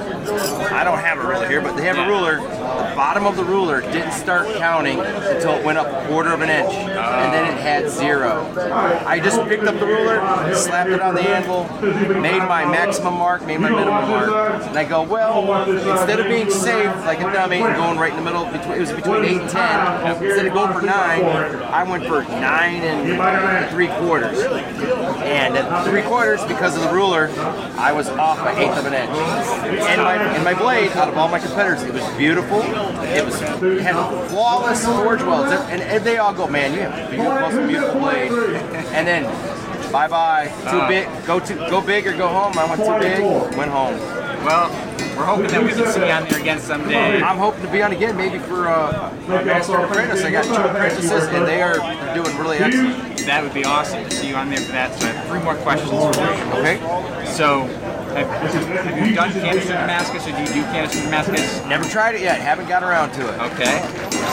I 0.72 0.86
don't 0.86 1.00
have 1.00 1.18
a 1.18 1.28
ruler 1.28 1.48
here, 1.50 1.60
but 1.60 1.76
they 1.76 1.84
have 1.88 1.98
a 1.98 2.08
ruler. 2.08 2.38
The 2.64 2.96
bottom 2.96 3.26
of 3.26 3.36
the 3.36 3.44
ruler 3.44 3.82
didn't 3.82 4.14
start 4.14 4.48
counting 4.56 5.00
until 5.00 5.52
it 5.52 5.66
went 5.66 5.78
up 5.78 5.88
a 5.88 6.08
quarter 6.08 6.32
of 6.32 6.42
an 6.42 6.50
inch, 6.50 6.74
and 6.74 7.34
then 7.34 7.46
it 7.54 7.60
had 7.60 7.90
zero. 7.90 8.48
I 9.06 9.20
just 9.20 9.42
picked 9.48 9.64
up 9.64 9.80
the 9.80 9.86
ruler, 9.86 10.16
slapped 10.56 10.90
it 10.90 11.02
on 11.02 11.16
the 11.16 11.22
anvil, 11.22 11.64
made 12.22 12.40
my 12.40 12.66
maximum 12.66 13.16
mark, 13.16 13.46
made 13.46 13.60
my 13.60 13.70
minimum 13.70 14.10
mark, 14.10 14.64
and 14.64 14.78
I 14.78 14.86
go, 14.86 15.04
well, 15.04 15.70
instead 15.70 16.20
of 16.20 16.28
being 16.28 16.50
safe 16.50 16.96
like 17.06 17.20
a 17.20 17.34
dummy 17.34 17.58
and 17.58 17.76
going 17.76 17.98
right 17.98 18.12
in 18.12 18.18
the 18.18 18.24
middle, 18.24 18.46
between, 18.46 18.74
it 18.74 18.80
was 18.80 18.92
between 18.92 19.26
eight 19.26 19.42
and 19.42 19.50
ten. 19.50 20.24
Instead 20.24 20.46
of 20.46 20.54
going 20.54 20.72
for 20.74 20.82
nine, 20.82 21.24
I 21.24 21.84
went 21.84 22.06
for 22.06 22.24
nine 22.24 22.82
and 22.82 23.70
three 23.72 23.88
quarters. 23.88 24.40
And 24.40 25.58
at 25.58 25.86
three 25.86 26.04
quarters, 26.04 26.44
because 26.46 26.76
of 26.76 26.84
the 26.84 26.94
ruler, 26.94 27.30
I 27.78 27.92
was 27.92 28.08
off 28.10 28.38
by 28.38 28.56
eighth 28.56 28.78
of 28.78 28.86
an 28.86 28.94
inch. 28.94 29.10
And 29.10 30.02
my 30.02 30.16
and 30.16 30.44
my 30.44 30.54
blade, 30.54 30.92
out 30.92 31.10
of 31.10 31.18
all 31.18 31.28
my 31.28 31.40
competitors, 31.40 31.84
it 31.84 31.94
was 31.94 32.06
beautiful. 32.16 32.53
It 32.62 33.26
was 33.26 33.42
it 33.42 33.82
had 33.82 34.28
flawless 34.30 34.86
forge 34.86 35.22
welds, 35.24 35.52
and, 35.70 35.82
and 35.82 36.04
they 36.04 36.18
all 36.18 36.34
go, 36.34 36.48
man, 36.48 36.74
you 36.74 36.80
have 37.22 37.54
a 37.54 37.68
beautiful, 37.68 38.00
blade. 38.00 38.32
And 38.94 39.08
then, 39.08 39.24
bye 39.92 40.08
bye, 40.08 40.48
too 40.70 40.88
big, 40.88 41.08
go 41.26 41.40
to 41.40 41.54
go 41.70 41.82
big 41.82 42.06
or 42.08 42.16
go 42.16 42.28
home. 42.28 42.58
I 42.58 42.66
went 42.66 42.82
too 42.84 43.00
big, 43.00 43.58
went 43.58 43.72
home. 43.72 43.96
well. 44.46 44.90
We're 45.16 45.26
hoping 45.26 45.48
that 45.50 45.62
we 45.62 45.70
can 45.70 45.86
see 45.94 46.00
you 46.00 46.12
on 46.12 46.28
there 46.28 46.40
again 46.42 46.60
someday. 46.60 47.22
I'm 47.22 47.38
hoping 47.38 47.62
to 47.62 47.72
be 47.72 47.84
on 47.84 47.92
again, 47.92 48.18
maybe 48.18 48.40
for 48.40 48.68
uh, 48.68 49.12
a 49.28 49.46
master 49.46 49.78
apprentice. 49.78 50.24
I 50.24 50.32
got 50.32 50.44
two 50.44 50.56
apprentices, 50.56 51.26
and 51.28 51.46
they 51.46 51.62
are 51.62 51.76
doing 52.16 52.36
really 52.36 52.58
excellent. 52.58 53.20
That 53.28 53.44
would 53.44 53.54
be 53.54 53.64
awesome 53.64 54.04
to 54.06 54.10
see 54.10 54.30
you 54.30 54.36
on 54.36 54.50
there 54.50 54.58
for 54.58 54.72
that. 54.72 55.00
So 55.00 55.06
I 55.06 55.12
have 55.12 55.28
three 55.28 55.40
more 55.44 55.54
questions 55.58 55.92
for 55.92 56.20
you. 56.20 56.62
Okay. 56.62 56.80
So, 57.28 57.68
have, 58.14 58.86
have 58.86 59.08
you 59.08 59.16
done 59.16 59.32
canister 59.32 59.74
Damascus, 59.74 60.28
or 60.28 60.32
do 60.32 60.40
you 60.40 60.48
do 60.48 60.64
canister 60.72 61.02
Damascus? 61.02 61.66
Never 61.66 61.86
tried 61.90 62.16
it 62.16 62.22
yet. 62.22 62.40
Haven't 62.40 62.68
got 62.68 62.84
around 62.84 63.12
to 63.14 63.22
it. 63.22 63.54
Okay. 63.54 63.82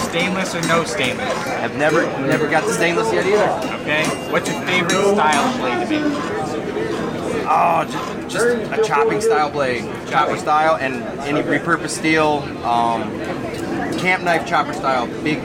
Stainless 0.08 0.54
or 0.54 0.62
no 0.68 0.84
stainless? 0.84 1.32
I've 1.46 1.76
never 1.76 2.06
never 2.26 2.49
got 2.49 2.64
the 2.64 2.72
stainless 2.72 3.12
yet 3.12 3.26
either. 3.26 3.76
Okay. 3.82 4.04
What's 4.30 4.50
your 4.50 4.60
favorite 4.62 5.14
style 5.14 5.49
of 5.49 5.60
blade 5.60 5.88
to 5.88 6.00
make? 6.00 6.40
Oh, 7.52 7.84
just, 7.84 8.30
just 8.30 8.46
a 8.72 8.84
chopping 8.84 9.20
style 9.20 9.50
blade, 9.50 9.82
chopper 10.08 10.37
style, 10.37 10.76
and 10.76 11.02
any 11.21 11.43
repurposed 11.43 11.90
steel, 11.99 12.45
um, 12.64 13.02
camp 13.99 14.23
knife 14.23 14.47
chopper 14.47 14.73
style, 14.73 15.08
big, 15.25 15.40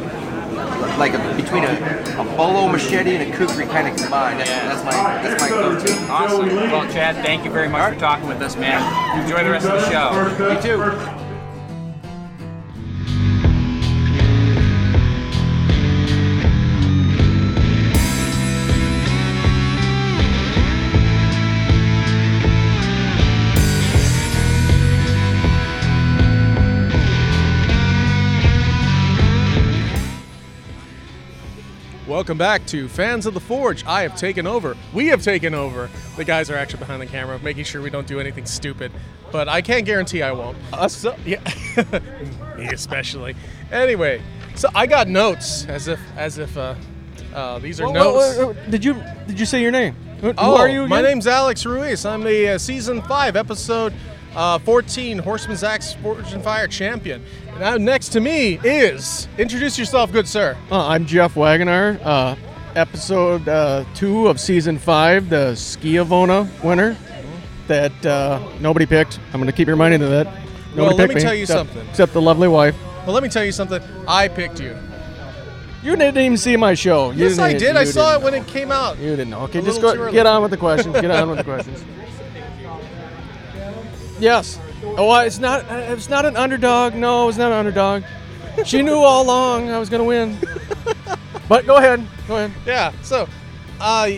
like 0.97 1.13
a, 1.13 1.35
between 1.35 1.63
a, 1.63 1.73
a 2.19 2.23
bolo 2.37 2.67
machete 2.67 3.15
and 3.15 3.33
a 3.33 3.37
kukri 3.37 3.65
kind 3.65 3.87
of 3.87 3.95
combined. 3.97 4.39
That's, 4.39 4.49
that's 4.49 4.83
my 4.83 4.91
that's 5.21 5.41
my 5.41 5.49
go-to. 5.49 6.11
Awesome. 6.11 6.55
Well, 6.55 6.91
Chad, 6.91 7.15
thank 7.23 7.43
you 7.45 7.51
very 7.51 7.69
much 7.69 7.93
for 7.93 7.99
talking 7.99 8.27
with 8.27 8.41
us, 8.41 8.55
man. 8.55 8.81
Enjoy 9.21 9.43
the 9.43 9.51
rest 9.51 9.65
of 9.65 9.81
the 9.81 9.89
show. 9.89 10.53
You 10.53 10.61
too. 10.61 11.24
Welcome 32.25 32.39
back 32.39 32.65
to 32.69 32.87
Fans 32.87 33.27
of 33.27 33.35
the 33.35 33.39
Forge. 33.39 33.85
I 33.85 34.01
have 34.01 34.15
taken 34.17 34.47
over. 34.47 34.75
We 34.95 35.05
have 35.09 35.21
taken 35.21 35.53
over. 35.53 35.91
The 36.17 36.23
guys 36.23 36.49
are 36.49 36.55
actually 36.55 36.79
behind 36.79 36.99
the 36.99 37.05
camera, 37.05 37.37
making 37.37 37.65
sure 37.65 37.83
we 37.83 37.91
don't 37.91 38.07
do 38.07 38.19
anything 38.19 38.47
stupid. 38.47 38.91
But 39.31 39.47
I 39.47 39.61
can't 39.61 39.85
guarantee 39.85 40.23
I 40.23 40.31
won't. 40.31 40.57
Uh, 40.73 40.87
so, 40.87 41.15
yeah, 41.23 41.39
me 42.57 42.65
especially. 42.69 43.35
Anyway, 43.71 44.23
so 44.55 44.69
I 44.73 44.87
got 44.87 45.07
notes 45.07 45.65
as 45.67 45.87
if 45.87 45.99
as 46.17 46.39
if 46.39 46.57
uh, 46.57 46.73
uh, 47.35 47.59
these 47.59 47.79
are 47.79 47.85
Whoa, 47.85 47.93
notes. 47.93 48.37
whoa, 48.37 48.47
whoa, 48.47 48.53
whoa. 48.53 48.71
Did 48.71 48.83
you 48.83 48.95
did 49.27 49.39
you 49.39 49.45
say 49.45 49.61
your 49.61 49.69
name? 49.69 49.93
Who, 50.21 50.29
who 50.29 50.33
Oh, 50.39 50.57
are 50.57 50.67
you? 50.67 50.87
my 50.87 51.03
name's 51.03 51.27
Alex 51.27 51.63
Ruiz. 51.63 52.07
I'm 52.07 52.23
the 52.23 52.53
uh, 52.53 52.57
season 52.57 53.03
five, 53.03 53.35
episode 53.35 53.93
uh, 54.35 54.57
14, 54.59 55.19
Horseman's 55.19 55.63
Axe 55.63 55.93
Forged 55.93 56.33
in 56.33 56.41
Fire 56.41 56.67
champion. 56.67 57.23
Now, 57.59 57.77
next 57.77 58.09
to 58.09 58.19
me 58.19 58.59
is 58.63 59.27
introduce 59.37 59.79
yourself, 59.79 60.11
good 60.11 60.27
sir. 60.27 60.57
Uh, 60.69 60.87
I'm 60.87 61.05
Jeff 61.05 61.35
Wagoner. 61.37 61.97
Uh, 62.03 62.35
episode 62.75 63.47
uh, 63.47 63.85
two 63.93 64.27
of 64.27 64.41
season 64.41 64.77
five, 64.77 65.29
the 65.29 65.55
Schiavona 65.55 66.49
winner 66.63 66.97
that 67.67 68.05
uh, 68.05 68.45
nobody 68.59 68.85
picked. 68.85 69.19
I'm 69.27 69.39
going 69.39 69.45
to 69.45 69.53
keep 69.53 69.69
reminding 69.69 70.01
of 70.01 70.09
that. 70.09 70.25
Nobody 70.25 70.81
Well, 70.81 70.95
let 70.97 71.07
picked 71.07 71.15
me 71.15 71.21
tell 71.21 71.33
you 71.33 71.43
except, 71.43 71.57
something. 71.71 71.87
Except 71.89 72.11
the 72.11 72.21
lovely 72.21 72.49
wife. 72.49 72.75
Well, 73.05 73.13
let 73.13 73.23
me 73.23 73.29
tell 73.29 73.45
you 73.45 73.53
something. 73.53 73.81
I 74.05 74.27
picked 74.27 74.59
you. 74.59 74.77
You 75.81 75.95
didn't 75.95 76.17
even 76.17 76.37
see 76.37 76.57
my 76.57 76.73
show. 76.73 77.11
You 77.11 77.25
Yes, 77.29 77.39
I 77.39 77.53
did. 77.53 77.77
I 77.77 77.85
saw 77.85 78.09
it 78.09 78.13
didn't 78.15 78.23
when 78.23 78.33
know. 78.33 78.39
it 78.39 78.47
came 78.47 78.71
out. 78.71 78.97
You 78.97 79.11
didn't 79.11 79.29
know. 79.29 79.41
Okay, 79.41 79.61
just 79.61 79.81
go. 79.81 80.11
Get 80.11 80.25
on 80.25 80.41
with 80.41 80.51
the 80.51 80.57
questions. 80.57 80.99
Get 80.99 81.11
on 81.11 81.29
with 81.29 81.37
the 81.37 81.43
questions. 81.43 81.83
Yes. 84.17 84.57
Oh, 84.97 85.19
it's 85.19 85.39
not. 85.39 85.65
It's 85.69 86.09
not 86.09 86.25
an 86.25 86.37
underdog. 86.37 86.95
No, 86.95 87.27
it's 87.27 87.37
not 87.37 87.51
an 87.51 87.57
underdog. 87.57 88.03
She 88.65 88.81
knew 88.81 88.95
all 88.95 89.23
along 89.23 89.69
I 89.69 89.79
was 89.79 89.89
going 89.89 90.01
to 90.01 90.07
win. 90.07 90.37
But 91.47 91.65
go 91.67 91.77
ahead. 91.77 92.05
Go 92.27 92.37
ahead. 92.37 92.51
Yeah. 92.65 92.91
So, 93.03 93.27
uh, 93.79 94.09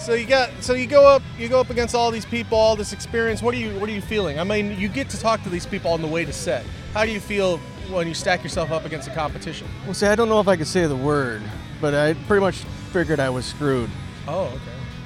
so 0.00 0.14
you 0.14 0.26
got 0.26 0.50
so 0.60 0.74
you 0.74 0.86
go 0.86 1.06
up 1.06 1.22
you 1.38 1.48
go 1.48 1.58
up 1.60 1.70
against 1.70 1.94
all 1.94 2.10
these 2.10 2.24
people, 2.24 2.58
all 2.58 2.76
this 2.76 2.92
experience. 2.92 3.42
What 3.42 3.54
are 3.54 3.58
you 3.58 3.78
what 3.80 3.88
are 3.88 3.92
you 3.92 4.00
feeling? 4.00 4.38
I 4.38 4.44
mean, 4.44 4.78
you 4.78 4.88
get 4.88 5.08
to 5.10 5.18
talk 5.18 5.42
to 5.44 5.48
these 5.48 5.66
people 5.66 5.90
on 5.92 6.02
the 6.02 6.08
way 6.08 6.24
to 6.24 6.32
set. 6.32 6.64
How 6.92 7.04
do 7.04 7.10
you 7.10 7.20
feel 7.20 7.58
when 7.90 8.06
you 8.06 8.14
stack 8.14 8.42
yourself 8.42 8.70
up 8.70 8.84
against 8.84 9.08
the 9.08 9.14
competition? 9.14 9.66
Well, 9.84 9.94
see, 9.94 10.06
I 10.06 10.14
don't 10.14 10.28
know 10.28 10.40
if 10.40 10.48
I 10.48 10.56
could 10.56 10.66
say 10.66 10.86
the 10.86 10.96
word, 10.96 11.42
but 11.80 11.94
I 11.94 12.14
pretty 12.28 12.40
much 12.40 12.58
figured 12.92 13.18
I 13.18 13.30
was 13.30 13.46
screwed. 13.46 13.90
Oh, 14.28 14.44
okay. 14.44 14.58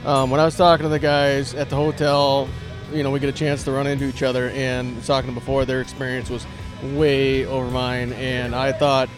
Um, 0.05 0.31
when 0.31 0.41
I 0.41 0.45
was 0.45 0.57
talking 0.57 0.85
to 0.85 0.89
the 0.89 0.99
guys 0.99 1.55
at 1.55 1.71
the 1.71 1.77
hotel, 1.77 2.49
you 2.93 3.03
know, 3.03 3.11
we 3.11 3.21
get 3.21 3.29
a 3.29 3.39
chance 3.39 3.65
to 3.65 3.73
run 3.73 3.87
into 3.87 4.05
each 4.07 4.23
other, 4.23 4.51
and 4.51 5.03
talking 5.05 5.35
before, 5.35 5.65
their 5.65 5.81
experience 5.81 6.31
was 6.31 6.47
way 6.83 7.45
over 7.47 7.71
mine, 7.71 8.13
and 8.15 8.55
I 8.55 8.73
thought, 8.73 9.09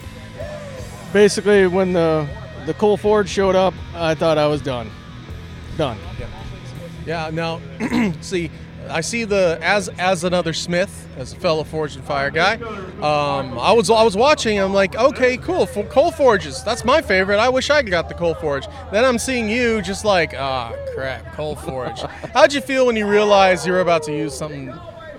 basically, 1.12 1.66
when 1.66 1.92
the 1.92 2.28
the 2.66 2.74
coal 2.74 2.96
forge 2.96 3.28
showed 3.28 3.56
up, 3.56 3.74
I 3.94 4.14
thought 4.14 4.38
I 4.38 4.46
was 4.46 4.61
done, 4.61 4.90
done. 5.76 5.98
Yeah. 7.06 7.30
Now, 7.33 7.61
see, 8.20 8.50
I 8.90 9.00
see 9.00 9.24
the 9.24 9.59
as 9.62 9.88
as 9.98 10.24
another 10.24 10.53
Smith, 10.53 11.09
as 11.16 11.33
a 11.33 11.37
fellow 11.37 11.64
Forged 11.64 11.96
in 11.96 12.03
Fire 12.03 12.31
guy. 12.31 12.55
Um, 12.55 13.59
I 13.59 13.72
was 13.72 13.90
I 13.90 14.03
was 14.03 14.16
watching. 14.16 14.59
I'm 14.59 14.72
like, 14.74 14.96
okay, 14.96 15.37
cool. 15.37 15.66
For 15.66 15.85
coal 15.85 16.11
forges, 16.11 16.62
that's 16.62 16.85
my 16.85 17.00
favorite. 17.00 17.38
I 17.38 17.48
wish 17.48 17.70
I 17.70 17.83
got 17.83 18.09
the 18.09 18.14
coal 18.14 18.35
forge. 18.35 18.66
Then 18.92 19.05
I'm 19.05 19.18
seeing 19.18 19.48
you, 19.48 19.81
just 19.83 20.05
like, 20.05 20.35
ah, 20.37 20.74
crap, 20.94 21.33
coal 21.35 21.57
forge. 21.57 22.00
How'd 22.35 22.53
you 22.53 22.61
feel 22.61 22.87
when 22.87 22.96
you 22.96 23.09
realized 23.09 23.66
you 23.66 23.72
were 23.72 23.81
about 23.81 24.03
to 24.05 24.12
use 24.12 24.37
something 24.37 24.72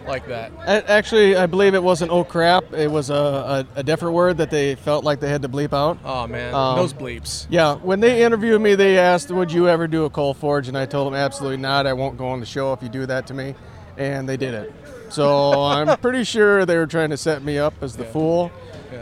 like 0.06 0.28
that? 0.28 0.52
Actually, 0.68 1.36
I 1.36 1.46
believe 1.46 1.74
it 1.74 1.84
wasn't 1.84 2.12
oh 2.12 2.24
crap. 2.24 2.74
It 2.74 2.90
was 2.90 3.10
a, 3.10 3.66
a, 3.76 3.80
a 3.80 3.84
different 3.84 4.14
word 4.16 4.38
that 4.38 4.50
they 4.52 4.76
felt 4.76 5.04
like 5.04 5.20
they 5.20 5.30
had 5.30 5.42
to 5.44 5.50
bleep 5.50 5.74
out. 5.74 5.98
Oh 6.04 6.28
man, 6.28 6.54
Um, 6.54 6.78
those 6.78 6.94
bleeps. 6.94 7.48
Yeah, 7.50 7.76
when 7.76 8.00
they 8.00 8.24
interviewed 8.24 8.62
me, 8.62 8.76
they 8.76 8.98
asked, 8.98 9.32
"Would 9.32 9.52
you 9.52 9.68
ever 9.68 9.88
do 9.88 10.06
a 10.06 10.10
coal 10.10 10.34
forge?" 10.34 10.68
And 10.68 10.78
I 10.78 10.86
told 10.86 11.08
them, 11.08 11.14
"Absolutely 11.16 11.58
not. 11.58 11.88
I 11.88 11.94
won't 11.94 12.18
go 12.18 12.28
on 12.28 12.40
the 12.40 12.46
show 12.46 12.74
if 12.74 12.82
you 12.84 12.90
do 12.90 13.06
that 13.06 13.28
to 13.28 13.34
me." 13.34 13.56
And 13.98 14.28
they 14.28 14.38
did 14.38 14.54
it. 14.54 14.74
So 15.10 15.62
I'm 15.64 15.98
pretty 15.98 16.24
sure 16.24 16.66
they 16.66 16.78
were 16.78 16.88
trying 16.88 17.10
to 17.12 17.18
set 17.18 17.44
me 17.44 17.58
up 17.58 17.74
as 17.82 17.96
the 17.98 18.06
fool. 18.06 18.52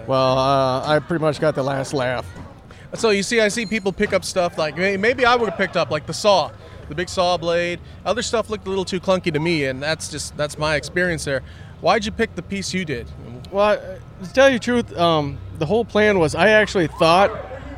Well, 0.07 0.37
uh, 0.37 0.87
I 0.87 0.99
pretty 0.99 1.21
much 1.23 1.39
got 1.39 1.55
the 1.55 1.63
last 1.63 1.93
laugh. 1.93 2.25
So 2.95 3.11
you 3.11 3.21
see, 3.21 3.39
I 3.39 3.49
see 3.49 3.65
people 3.67 3.91
pick 3.91 4.13
up 4.13 4.25
stuff 4.25 4.57
like 4.57 4.75
maybe 4.75 5.25
I 5.25 5.35
would 5.35 5.49
have 5.49 5.57
picked 5.57 5.77
up 5.77 5.91
like 5.91 6.05
the 6.07 6.13
saw. 6.13 6.49
The 6.89 6.95
big 6.95 7.07
saw 7.09 7.37
blade. 7.37 7.79
Other 8.05 8.21
stuff 8.21 8.49
looked 8.49 8.65
a 8.67 8.69
little 8.69 8.85
too 8.85 8.99
clunky 8.99 9.31
to 9.31 9.39
me, 9.39 9.65
and 9.65 9.81
that's 9.81 10.09
just 10.09 10.35
that's 10.35 10.57
my 10.57 10.75
experience 10.75 11.23
there. 11.23 11.41
Why'd 11.81 12.03
you 12.05 12.11
pick 12.11 12.35
the 12.35 12.41
piece 12.41 12.73
you 12.73 12.83
did? 12.83 13.07
Well, 13.51 13.65
I- 13.65 14.25
to 14.25 14.33
tell 14.33 14.49
you 14.49 14.59
the 14.59 14.63
truth, 14.63 14.97
um, 14.97 15.37
the 15.59 15.65
whole 15.65 15.85
plan 15.85 16.19
was 16.19 16.35
I 16.35 16.49
actually 16.49 16.87
thought 16.87 17.31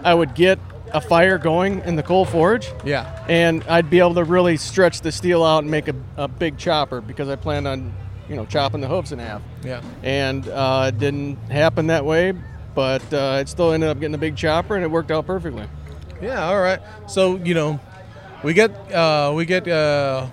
I 0.04 0.14
would 0.16 0.34
get 0.34 0.58
a 0.92 1.00
fire 1.00 1.38
going 1.38 1.82
in 1.82 1.96
the 1.96 2.04
coal 2.04 2.26
forge. 2.26 2.68
Yeah. 2.84 3.24
And 3.30 3.64
I'd 3.70 3.90
be 3.90 4.00
able 4.00 4.16
to 4.16 4.24
really 4.24 4.58
stretch 4.58 5.02
the 5.02 5.12
steel 5.12 5.44
out 5.44 5.60
and 5.60 5.70
make 5.72 5.88
a, 5.88 5.96
a 6.18 6.28
big 6.28 6.58
chopper 6.58 7.00
because 7.00 7.30
I 7.30 7.36
planned 7.36 7.68
on, 7.68 7.94
you 8.28 8.36
know, 8.36 8.46
chopping 8.46 8.82
the 8.82 8.88
hooves 8.88 9.12
in 9.12 9.20
half. 9.20 9.42
Yeah. 9.64 9.82
And 10.04 10.48
uh, 10.50 10.86
it 10.90 10.98
didn't 11.00 11.38
happen 11.50 11.88
that 11.88 12.04
way, 12.06 12.34
but 12.74 13.02
uh, 13.14 13.38
it 13.40 13.48
still 13.48 13.72
ended 13.72 13.90
up 13.90 14.00
getting 14.00 14.16
a 14.16 14.18
big 14.18 14.36
chopper 14.36 14.76
and 14.76 14.84
it 14.84 14.90
worked 14.90 15.12
out 15.12 15.26
perfectly. 15.28 15.66
Yeah. 16.22 16.44
All 16.46 16.60
right. 16.60 16.80
So 17.08 17.36
you 17.38 17.54
know, 17.54 17.80
we 18.44 18.54
get 18.54 18.72
uh, 18.92 19.32
we 19.36 19.46
get 19.46 19.68
uh, 19.68 20.28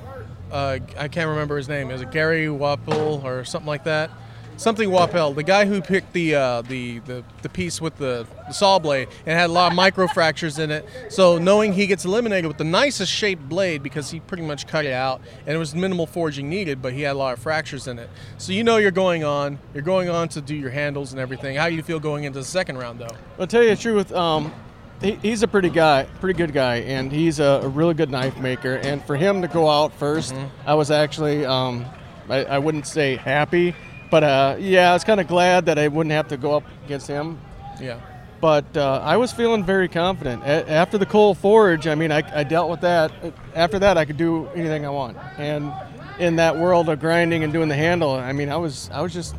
uh, 0.50 0.78
I 0.96 1.08
can't 1.08 1.28
remember 1.28 1.56
his 1.56 1.68
name. 1.68 1.90
Is 1.90 2.00
it 2.00 2.10
Gary 2.10 2.46
Wappel 2.46 3.22
or 3.22 3.44
something 3.44 3.66
like 3.66 3.84
that? 3.84 4.10
Something 4.56 4.90
Wappel, 4.90 5.36
the 5.36 5.44
guy 5.44 5.66
who 5.66 5.80
picked 5.80 6.12
the 6.14 6.34
uh, 6.34 6.62
the, 6.62 6.98
the 7.00 7.22
the 7.42 7.48
piece 7.48 7.80
with 7.80 7.96
the, 7.96 8.26
the 8.48 8.52
saw 8.52 8.80
blade 8.80 9.06
and 9.24 9.38
had 9.38 9.50
a 9.50 9.52
lot 9.52 9.70
of 9.70 9.76
micro 9.76 10.08
fractures 10.08 10.58
in 10.58 10.72
it. 10.72 10.84
So 11.10 11.38
knowing 11.38 11.74
he 11.74 11.86
gets 11.86 12.04
eliminated 12.04 12.48
with 12.48 12.58
the 12.58 12.64
nicest 12.64 13.12
shaped 13.12 13.48
blade 13.48 13.84
because 13.84 14.10
he 14.10 14.18
pretty 14.18 14.42
much 14.42 14.66
cut 14.66 14.84
it 14.84 14.92
out 14.92 15.20
and 15.46 15.54
it 15.54 15.58
was 15.58 15.76
minimal 15.76 16.06
forging 16.06 16.48
needed, 16.48 16.82
but 16.82 16.92
he 16.92 17.02
had 17.02 17.12
a 17.12 17.18
lot 17.18 17.34
of 17.34 17.38
fractures 17.38 17.86
in 17.86 18.00
it. 18.00 18.10
So 18.38 18.52
you 18.52 18.64
know 18.64 18.78
you're 18.78 18.90
going 18.90 19.22
on. 19.22 19.60
You're 19.74 19.84
going 19.84 20.08
on 20.08 20.28
to 20.30 20.40
do 20.40 20.56
your 20.56 20.70
handles 20.70 21.12
and 21.12 21.20
everything. 21.20 21.54
How 21.54 21.68
do 21.68 21.76
you 21.76 21.82
feel 21.84 22.00
going 22.00 22.24
into 22.24 22.40
the 22.40 22.44
second 22.44 22.78
round 22.78 22.98
though? 22.98 23.16
I'll 23.38 23.46
tell 23.46 23.62
you 23.62 23.70
the 23.70 23.76
truth. 23.76 24.10
Um, 24.12 24.52
he, 25.00 25.12
he's 25.22 25.42
a 25.42 25.48
pretty 25.48 25.70
guy, 25.70 26.04
pretty 26.20 26.36
good 26.36 26.52
guy, 26.52 26.76
and 26.76 27.12
he's 27.12 27.40
a, 27.40 27.60
a 27.62 27.68
really 27.68 27.94
good 27.94 28.10
knife 28.10 28.38
maker. 28.38 28.74
And 28.74 29.02
for 29.04 29.16
him 29.16 29.42
to 29.42 29.48
go 29.48 29.68
out 29.68 29.98
1st 29.98 30.50
I 30.66 30.74
was 30.74 30.90
actually, 30.90 31.44
um, 31.46 31.84
I, 32.28 32.44
I 32.44 32.58
wouldn't 32.58 32.86
say 32.86 33.16
happy, 33.16 33.74
but 34.10 34.24
uh, 34.24 34.56
yeah, 34.58 34.90
I 34.90 34.92
was 34.94 35.04
kind 35.04 35.20
of 35.20 35.28
glad 35.28 35.66
that 35.66 35.78
I 35.78 35.88
wouldn't 35.88 36.12
have 36.12 36.28
to 36.28 36.36
go 36.36 36.56
up 36.56 36.64
against 36.84 37.06
him. 37.06 37.38
Yeah. 37.80 38.00
But 38.40 38.76
uh, 38.76 39.00
I 39.04 39.16
was 39.16 39.32
feeling 39.32 39.64
very 39.64 39.88
confident. 39.88 40.42
A- 40.44 40.70
after 40.70 40.96
the 40.96 41.06
coal 41.06 41.34
forge, 41.34 41.86
I 41.86 41.94
mean, 41.94 42.12
I, 42.12 42.22
I 42.40 42.44
dealt 42.44 42.70
with 42.70 42.80
that. 42.82 43.10
After 43.54 43.78
that, 43.80 43.98
I 43.98 44.04
could 44.04 44.16
do 44.16 44.46
anything 44.54 44.86
I 44.86 44.90
want. 44.90 45.16
And 45.38 45.72
in 46.20 46.36
that 46.36 46.56
world 46.56 46.88
of 46.88 47.00
grinding 47.00 47.42
and 47.44 47.52
doing 47.52 47.68
the 47.68 47.74
handle, 47.74 48.12
I 48.12 48.32
mean, 48.32 48.48
I 48.48 48.56
was 48.56 48.90
I 48.92 49.00
was 49.00 49.12
just 49.12 49.34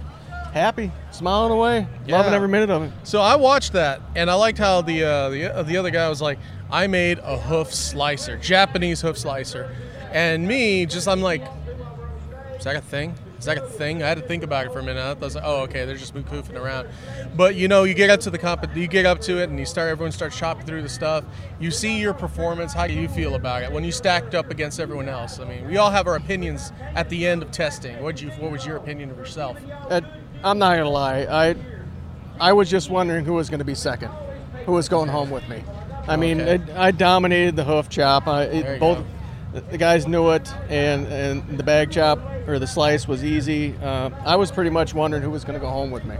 happy, 0.51 0.91
smiling 1.11 1.51
away, 1.51 1.87
loving 2.07 2.33
every 2.33 2.47
minute 2.47 2.69
of 2.69 2.83
it. 2.83 2.91
So 3.03 3.21
I 3.21 3.35
watched 3.35 3.73
that, 3.73 4.01
and 4.15 4.29
I 4.29 4.33
liked 4.33 4.57
how 4.57 4.81
the 4.81 5.03
uh, 5.03 5.29
the 5.29 5.55
uh, 5.55 5.63
the 5.63 5.77
other 5.77 5.89
guy 5.91 6.09
was 6.09 6.21
like, 6.21 6.39
"I 6.71 6.87
made 6.87 7.19
a 7.19 7.37
hoof 7.37 7.73
slicer, 7.73 8.37
Japanese 8.37 9.01
hoof 9.01 9.17
slicer," 9.17 9.75
and 10.11 10.47
me, 10.47 10.85
just 10.85 11.07
I'm 11.07 11.21
like, 11.21 11.41
"Is 12.57 12.63
that 12.65 12.75
a 12.75 12.81
thing? 12.81 13.15
Is 13.37 13.45
that 13.45 13.57
a 13.57 13.61
thing?" 13.61 14.03
I 14.03 14.07
had 14.07 14.17
to 14.17 14.23
think 14.23 14.43
about 14.43 14.65
it 14.65 14.73
for 14.73 14.79
a 14.79 14.83
minute. 14.83 15.01
I 15.01 15.13
was 15.13 15.35
like, 15.35 15.43
"Oh, 15.45 15.61
okay, 15.61 15.85
they're 15.85 15.95
just 15.95 16.13
goofing 16.13 16.59
around." 16.59 16.89
But 17.35 17.55
you 17.55 17.67
know, 17.67 17.83
you 17.83 17.93
get 17.93 18.09
up 18.09 18.19
to 18.21 18.29
the 18.29 18.37
comp, 18.37 18.65
you 18.75 18.87
get 18.87 19.05
up 19.05 19.21
to 19.21 19.41
it, 19.41 19.49
and 19.49 19.57
you 19.59 19.65
start. 19.65 19.89
Everyone 19.89 20.11
starts 20.11 20.37
chopping 20.37 20.65
through 20.65 20.81
the 20.81 20.89
stuff. 20.89 21.23
You 21.59 21.71
see 21.71 21.99
your 21.99 22.13
performance. 22.13 22.73
How 22.73 22.87
do 22.87 22.93
you 22.93 23.07
feel 23.07 23.35
about 23.35 23.63
it 23.63 23.71
when 23.71 23.83
you 23.83 23.91
stacked 23.91 24.35
up 24.35 24.49
against 24.49 24.79
everyone 24.79 25.07
else? 25.07 25.39
I 25.39 25.45
mean, 25.45 25.67
we 25.67 25.77
all 25.77 25.91
have 25.91 26.07
our 26.07 26.15
opinions 26.15 26.71
at 26.95 27.07
the 27.09 27.27
end 27.27 27.41
of 27.43 27.51
testing. 27.51 28.01
What 28.03 28.21
you? 28.21 28.29
What 28.31 28.51
was 28.51 28.65
your 28.65 28.77
opinion 28.77 29.11
of 29.11 29.17
yourself? 29.17 29.57
Uh, 29.89 30.01
I'm 30.43 30.57
not 30.59 30.77
gonna 30.77 30.89
lie. 30.89 31.21
I 31.29 31.55
I 32.39 32.53
was 32.53 32.69
just 32.69 32.89
wondering 32.89 33.25
who 33.25 33.33
was 33.33 33.49
going 33.49 33.59
to 33.59 33.65
be 33.65 33.75
second, 33.75 34.11
who 34.65 34.71
was 34.71 34.87
going 34.87 35.09
home 35.09 35.29
with 35.29 35.47
me. 35.49 35.61
I 36.07 36.15
mean, 36.15 36.39
Okay. 36.39 36.55
it, 36.55 36.61
I 36.75 36.91
dominated 36.91 37.57
the 37.57 37.65
hoof 37.65 37.89
chop. 37.89 38.27
I, 38.27 38.43
it- 38.43 38.79
both 38.79 38.99
go. 39.53 39.59
the- 39.71 39.77
guys 39.77 40.07
knew 40.07 40.29
it, 40.29 40.49
and 40.69 41.05
and 41.07 41.57
the 41.57 41.63
bag 41.63 41.91
chop 41.91 42.19
or 42.47 42.57
the 42.59 42.67
slice 42.67 43.07
was 43.07 43.23
easy. 43.25 43.75
Uh, 43.83 44.09
I 44.25 44.37
was 44.37 44.51
pretty 44.51 44.69
much 44.69 44.93
wondering 44.93 45.21
who 45.21 45.29
was 45.29 45.43
going 45.43 45.59
to 45.59 45.59
go 45.59 45.69
home 45.69 45.91
with 45.91 46.05
me. 46.05 46.15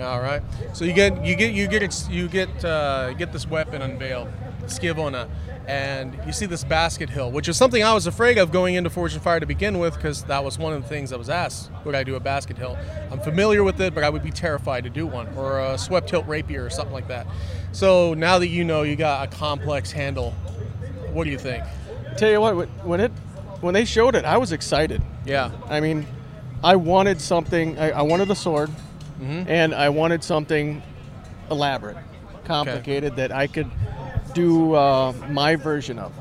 All 0.00 0.20
right. 0.20 0.42
So 0.74 0.84
you 0.84 0.92
get 0.92 1.24
you 1.24 1.34
get 1.36 1.54
you 1.54 1.66
get 1.68 2.06
you 2.10 2.28
get 2.28 2.64
uh, 2.64 3.14
get 3.14 3.32
this 3.32 3.48
weapon 3.48 3.80
unveiled, 3.80 4.28
Schiavona, 4.66 5.26
and 5.68 6.18
you 6.26 6.32
see 6.32 6.46
this 6.46 6.62
basket 6.64 7.10
hilt, 7.10 7.32
which 7.32 7.48
is 7.48 7.56
something 7.56 7.82
I 7.82 7.92
was 7.92 8.06
afraid 8.06 8.38
of 8.38 8.52
going 8.52 8.74
into 8.76 8.88
Forged 8.90 9.14
in 9.14 9.20
Fire 9.20 9.40
to 9.40 9.46
begin 9.46 9.78
with, 9.78 9.94
because 9.94 10.22
that 10.24 10.44
was 10.44 10.58
one 10.58 10.72
of 10.72 10.82
the 10.82 10.88
things 10.88 11.12
I 11.12 11.16
was 11.16 11.28
asked: 11.28 11.70
Would 11.84 11.94
I 11.94 12.04
do 12.04 12.14
a 12.14 12.20
basket 12.20 12.56
hilt? 12.56 12.78
I'm 13.10 13.20
familiar 13.20 13.64
with 13.64 13.80
it, 13.80 13.94
but 13.94 14.04
I 14.04 14.10
would 14.10 14.22
be 14.22 14.30
terrified 14.30 14.84
to 14.84 14.90
do 14.90 15.06
one, 15.06 15.28
or 15.36 15.58
a 15.60 15.76
swept 15.78 16.10
hilt 16.10 16.26
rapier, 16.26 16.64
or 16.64 16.70
something 16.70 16.94
like 16.94 17.08
that. 17.08 17.26
So 17.72 18.14
now 18.14 18.38
that 18.38 18.48
you 18.48 18.64
know 18.64 18.82
you 18.82 18.96
got 18.96 19.26
a 19.32 19.36
complex 19.36 19.90
handle, 19.92 20.32
what 21.12 21.24
do 21.24 21.30
you 21.30 21.38
think? 21.38 21.64
Tell 22.16 22.30
you 22.30 22.40
what, 22.40 22.54
when 22.84 23.00
it 23.00 23.12
when 23.60 23.74
they 23.74 23.84
showed 23.84 24.14
it, 24.14 24.24
I 24.24 24.36
was 24.38 24.52
excited. 24.52 25.02
Yeah. 25.24 25.50
I 25.68 25.80
mean, 25.80 26.06
I 26.62 26.76
wanted 26.76 27.20
something. 27.20 27.78
I, 27.78 27.90
I 27.90 28.02
wanted 28.02 28.30
a 28.30 28.34
sword, 28.36 28.70
Mm-hmm. 29.20 29.48
and 29.50 29.74
I 29.74 29.88
wanted 29.88 30.22
something 30.22 30.82
elaborate, 31.50 31.96
complicated 32.44 33.16
that 33.16 33.32
I 33.32 33.46
could 33.46 33.70
do 34.36 34.74
uh, 34.74 35.12
my 35.30 35.56
version 35.56 35.98
of. 35.98 36.12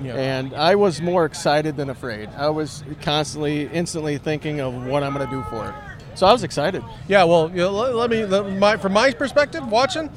Yeah. 0.00 0.14
And 0.14 0.54
I 0.54 0.74
was 0.74 1.00
more 1.00 1.24
excited 1.24 1.76
than 1.76 1.88
afraid. 1.90 2.28
I 2.36 2.48
was 2.50 2.84
constantly, 3.02 3.68
instantly 3.68 4.18
thinking 4.18 4.60
of 4.60 4.74
what 4.86 5.02
I'm 5.02 5.14
going 5.14 5.28
to 5.28 5.34
do 5.34 5.42
for 5.44 5.68
it. 5.68 5.74
So 6.14 6.26
I 6.26 6.32
was 6.32 6.42
excited. 6.42 6.84
Yeah, 7.08 7.24
well, 7.24 7.48
you 7.48 7.56
know, 7.56 7.70
let, 7.70 7.94
let 7.94 8.10
me 8.10 8.24
let 8.26 8.46
my 8.58 8.76
from 8.76 8.92
my 8.92 9.12
perspective, 9.12 9.66
watching, 9.66 10.10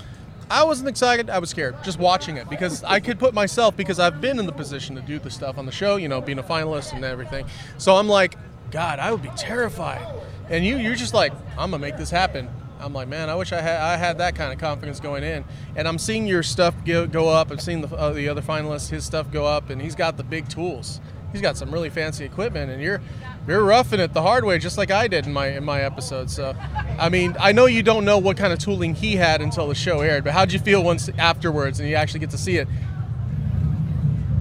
I 0.50 0.64
wasn't 0.66 0.90
excited. 0.90 1.30
I 1.30 1.40
was 1.40 1.50
scared 1.50 1.76
just 1.84 2.00
watching 2.00 2.36
it 2.36 2.50
because 2.50 2.84
I 2.84 3.00
could 3.00 3.18
put 3.18 3.34
myself 3.34 3.78
because 3.78 3.98
I've 4.00 4.20
been 4.20 4.38
in 4.38 4.46
the 4.46 4.52
position 4.52 4.96
to 4.96 5.02
do 5.02 5.20
the 5.20 5.32
stuff 5.32 5.58
on 5.58 5.66
the 5.66 5.72
show, 5.72 5.96
you 5.96 6.10
know, 6.10 6.20
being 6.20 6.40
a 6.40 6.44
finalist 6.44 6.94
and 6.94 7.06
everything. 7.06 7.46
So 7.78 7.96
I'm 7.96 8.10
like, 8.10 8.36
God, 8.72 9.00
I 9.00 9.12
would 9.12 9.22
be 9.22 9.32
terrified. 9.38 10.06
And 10.50 10.66
you, 10.66 10.78
you're 10.78 10.96
just 10.96 11.14
like, 11.14 11.32
I'm 11.58 11.72
gonna 11.72 11.80
make 11.80 11.98
this 11.98 12.10
happen. 12.10 12.50
I'm 12.80 12.94
like, 12.94 13.08
man, 13.08 13.30
I 13.30 13.36
wish 13.36 13.52
I 13.52 13.62
had 13.62 13.80
I 13.80 13.98
had 13.98 14.18
that 14.18 14.36
kind 14.36 14.52
of 14.52 14.60
confidence 14.60 15.00
going 15.00 15.24
in. 15.24 15.46
And 15.76 15.88
I'm 15.88 15.98
seeing 15.98 16.28
your 16.28 16.44
stuff 16.44 16.76
go, 16.86 17.08
go 17.08 17.30
up. 17.30 17.52
I'm 17.52 17.60
seeing 17.60 17.82
the, 17.82 17.96
uh, 17.96 18.14
the 18.14 18.30
other 18.30 18.42
finalists, 18.42 18.90
his 18.90 19.06
stuff 19.06 19.32
go 19.32 19.46
up, 19.46 19.70
and 19.70 19.82
he's 19.82 19.96
got 19.96 20.18
the 20.18 20.24
big 20.24 20.48
tools. 20.50 21.00
He's 21.32 21.42
got 21.42 21.58
some 21.58 21.72
really 21.72 21.90
fancy 21.90 22.24
equipment, 22.24 22.72
and 22.72 22.82
you're 22.82 23.02
you're 23.48 23.64
roughing 23.64 24.00
it 24.00 24.14
the 24.14 24.22
hard 24.22 24.46
way, 24.46 24.58
just 24.58 24.78
like 24.78 24.90
I 24.90 25.08
did 25.08 25.26
in 25.26 25.34
my 25.34 25.48
in 25.48 25.64
my 25.64 25.82
episode. 25.82 26.30
So, 26.32 26.56
I 26.98 27.10
mean, 27.10 27.36
I 27.40 27.52
know 27.52 27.66
you 27.66 27.84
don't 27.84 28.06
know 28.06 28.18
what 28.18 28.38
kind 28.38 28.54
of 28.54 28.60
tooling 28.60 28.96
he 28.96 29.16
had 29.16 29.42
until 29.42 29.68
the 29.68 29.76
show 29.76 30.02
aired, 30.02 30.24
but 30.24 30.34
how'd 30.34 30.54
you 30.54 30.60
feel 30.60 30.84
once 30.84 31.10
afterwards 31.18 31.80
and 31.80 31.90
you 31.90 31.96
actually 31.96 32.22
get 32.22 32.30
to 32.32 32.38
see 32.38 32.58
it? 32.58 32.68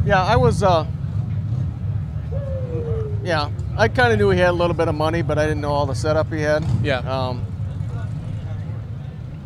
Yeah, 0.05 0.23
I 0.23 0.37
was. 0.37 0.63
Uh, 0.63 0.87
yeah, 3.25 3.51
I 3.77 3.89
kind 3.89 4.13
of 4.13 4.19
knew 4.19 4.31
he 4.31 4.39
had 4.39 4.51
a 4.51 4.53
little 4.53 4.77
bit 4.77 4.87
of 4.87 4.95
money, 4.95 5.23
but 5.23 5.39
I 5.39 5.47
didn't 5.47 5.63
know 5.63 5.73
all 5.73 5.87
the 5.87 5.95
setup 5.95 6.33
he 6.33 6.43
had. 6.43 6.65
Yeah. 6.83 6.99
Um, 6.99 7.45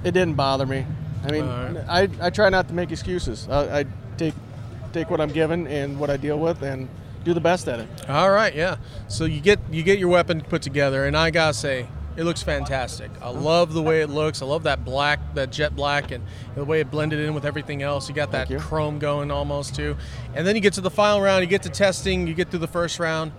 it 0.04 0.12
didn't 0.12 0.34
bother 0.34 0.66
me. 0.66 0.86
I 1.24 1.30
mean, 1.30 1.44
All 1.44 1.78
I, 1.88 2.08
I 2.20 2.30
try 2.30 2.48
not 2.48 2.68
to 2.68 2.74
make 2.74 2.90
excuses. 2.90 3.48
I, 3.48 3.80
I 3.80 3.84
take 4.16 4.34
take 4.92 5.10
what 5.10 5.20
I'm 5.20 5.30
given 5.30 5.66
and 5.66 5.98
what 5.98 6.10
I 6.10 6.16
deal 6.16 6.38
with 6.38 6.62
and 6.62 6.88
do 7.24 7.34
the 7.34 7.40
best 7.40 7.68
at 7.68 7.80
it. 7.80 7.88
All 8.08 8.30
right, 8.30 8.54
yeah. 8.54 8.76
So 9.08 9.24
you 9.24 9.40
get 9.40 9.58
you 9.70 9.82
get 9.82 9.98
your 9.98 10.08
weapon 10.08 10.40
put 10.40 10.62
together, 10.62 11.06
and 11.06 11.16
I 11.16 11.30
gotta 11.30 11.54
say, 11.54 11.88
it 12.16 12.24
looks 12.24 12.42
fantastic. 12.42 13.10
I 13.20 13.30
love 13.30 13.72
the 13.72 13.82
way 13.82 14.00
it 14.00 14.08
looks. 14.08 14.42
I 14.42 14.46
love 14.46 14.62
that 14.64 14.84
black, 14.84 15.20
that 15.34 15.50
jet 15.50 15.74
black, 15.76 16.10
and 16.10 16.24
the 16.54 16.64
way 16.64 16.80
it 16.80 16.90
blended 16.90 17.20
in 17.20 17.34
with 17.34 17.44
everything 17.44 17.82
else. 17.82 18.08
You 18.08 18.14
got 18.14 18.32
that 18.32 18.48
you. 18.50 18.58
chrome 18.58 18.98
going 18.98 19.30
almost 19.30 19.74
too, 19.74 19.96
and 20.34 20.46
then 20.46 20.54
you 20.54 20.62
get 20.62 20.74
to 20.74 20.80
the 20.80 20.90
final 20.90 21.20
round. 21.20 21.42
You 21.42 21.48
get 21.48 21.62
to 21.64 21.70
testing. 21.70 22.26
You 22.26 22.34
get 22.34 22.50
through 22.50 22.60
the 22.60 22.68
first 22.68 22.98
round. 22.98 23.32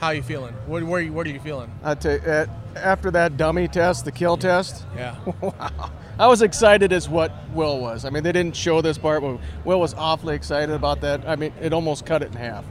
How 0.00 0.10
you 0.10 0.22
feeling? 0.22 0.52
What, 0.66 0.80
you, 0.80 1.12
what 1.12 1.26
are 1.26 1.30
you 1.30 1.40
feeling? 1.40 1.70
I 1.82 1.94
tell 1.94 2.12
you, 2.12 2.18
uh, 2.20 2.46
after 2.74 3.10
that 3.12 3.38
dummy 3.38 3.66
test, 3.66 4.04
the 4.04 4.12
kill 4.12 4.36
test, 4.36 4.84
Yeah. 4.94 5.16
wow, 5.40 5.90
I 6.18 6.28
was 6.28 6.40
excited 6.42 6.92
as 6.92 7.08
what 7.08 7.32
Will 7.52 7.78
was. 7.78 8.04
I 8.04 8.10
mean, 8.10 8.22
they 8.22 8.32
didn't 8.32 8.56
show 8.56 8.80
this 8.80 8.96
part, 8.96 9.22
but 9.22 9.38
Will 9.64 9.78
was 9.80 9.92
awfully 9.94 10.34
excited 10.34 10.74
about 10.74 11.00
that. 11.02 11.28
I 11.28 11.36
mean, 11.36 11.52
it 11.60 11.72
almost 11.72 12.06
cut 12.06 12.22
it 12.22 12.26
in 12.32 12.36
half. 12.38 12.64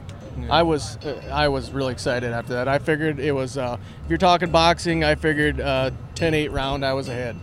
I 0.50 0.62
was 0.64 0.96
uh, 0.98 1.22
I 1.32 1.48
was 1.48 1.70
really 1.70 1.92
excited 1.92 2.32
after 2.32 2.52
that. 2.54 2.68
I 2.68 2.78
figured 2.78 3.18
it 3.20 3.32
was 3.32 3.56
uh, 3.56 3.78
if 4.04 4.10
you're 4.10 4.18
talking 4.18 4.50
boxing, 4.50 5.02
I 5.02 5.14
figured 5.14 5.60
uh, 5.60 5.92
10-8 6.14 6.52
round 6.52 6.84
I 6.84 6.92
was 6.92 7.08
ahead. 7.08 7.36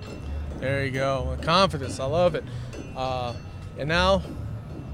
There 0.60 0.86
you 0.86 0.92
go. 0.92 1.36
Confidence. 1.42 2.00
I 2.00 2.06
love 2.06 2.36
it. 2.36 2.44
Uh, 2.96 3.34
and 3.80 3.90
now 3.90 4.22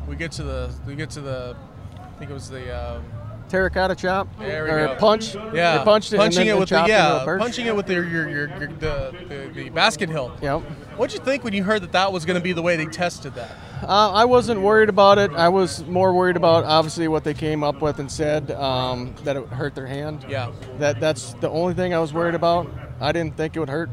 we 0.08 0.15
get 0.15 0.32
to 0.34 0.43
the 0.43 0.72
we 0.88 0.95
get 0.95 1.10
to 1.12 1.22
the 1.22 1.58
I 1.98 2.08
think 2.19 2.32
it 2.32 2.34
was 2.34 2.50
the 2.50 2.95
um, 2.95 3.04
Terracotta 3.50 3.95
chop 3.95 4.28
There 4.39 4.63
we 4.63 4.69
or 4.69 4.88
go. 4.88 4.95
punch. 4.95 5.36
yeah 5.54 5.84
punched 5.84 6.13
it 6.13 6.17
punching 6.17 6.48
it 6.48 6.58
with 6.58 6.69
the 6.69 6.86
yeah 6.88 7.24
punching 7.26 7.65
it 7.65 7.76
with 7.76 7.89
your 7.89 8.06
your, 8.06 8.30
your, 8.30 8.48
your 8.60 8.67
the, 8.80 9.13
the 9.28 9.52
the 9.54 9.69
basket 9.72 10.08
hilt. 10.10 10.41
Yep. 10.41 10.62
What'd 11.00 11.18
you 11.18 11.24
think 11.24 11.46
when 11.46 11.54
you 11.54 11.64
heard 11.64 11.82
that 11.84 11.94
that 11.94 12.12
was 12.12 12.26
going 12.26 12.36
to 12.36 12.44
be 12.44 12.52
the 12.52 12.62
way 12.62 12.76
they 12.76 12.86
tested 12.86 13.36
that? 13.36 13.52
Uh, 13.82 14.12
I 14.12 14.26
wasn't 14.26 14.60
worried 14.60 14.90
about 14.90 15.18
it. 15.18 15.32
I 15.32 15.48
was 15.48 15.86
more 15.86 16.12
worried 16.12 16.36
about 16.36 16.66
obviously 16.66 17.08
what 17.08 17.24
they 17.24 17.34
came 17.34 17.64
up 17.64 17.82
with 17.82 18.00
and 18.00 18.12
said 18.12 18.52
um, 18.52 19.16
that 19.24 19.38
it 19.38 19.48
hurt 19.48 19.76
their 19.76 19.88
hand. 19.88 20.26
Yeah. 20.28 20.52
That 20.80 21.00
that's 21.00 21.36
the 21.36 21.50
only 21.50 21.74
thing 21.74 21.94
I 21.94 22.00
was 22.00 22.14
worried 22.14 22.36
about. 22.36 22.70
I 23.00 23.14
didn't 23.14 23.38
think 23.38 23.56
it 23.56 23.62
would 23.62 23.70
hurt 23.70 23.90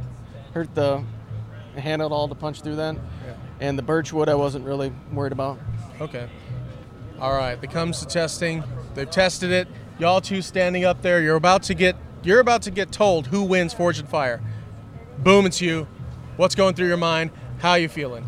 hurt 0.52 0.74
the 0.74 1.04
hand 1.76 2.02
at 2.02 2.10
all 2.10 2.26
to 2.26 2.34
punch 2.34 2.62
through 2.62 2.74
that. 2.74 2.96
And 3.60 3.78
the 3.78 3.84
birch 3.84 4.12
wood 4.12 4.28
I 4.28 4.34
wasn't 4.34 4.64
really 4.64 4.92
worried 5.12 5.30
about. 5.30 5.60
Okay. 6.00 6.28
All 7.20 7.32
right. 7.32 7.56
It 7.62 7.70
comes 7.70 8.00
to 8.00 8.06
testing. 8.06 8.64
They've 8.96 9.08
tested 9.08 9.52
it. 9.52 9.68
Y'all 10.00 10.20
two 10.20 10.42
standing 10.42 10.84
up 10.84 11.02
there. 11.02 11.22
You're 11.22 11.36
about 11.36 11.62
to 11.62 11.74
get 11.74 11.94
you're 12.24 12.40
about 12.40 12.62
to 12.62 12.72
get 12.72 12.90
told 12.90 13.28
who 13.28 13.44
wins 13.44 13.72
Forged 13.72 14.00
in 14.00 14.06
Fire. 14.06 14.42
Boom, 15.18 15.46
it's 15.46 15.60
you. 15.60 15.86
What's 16.36 16.54
going 16.54 16.74
through 16.74 16.88
your 16.88 16.98
mind? 16.98 17.30
How 17.60 17.74
you 17.74 17.88
feeling? 17.88 18.26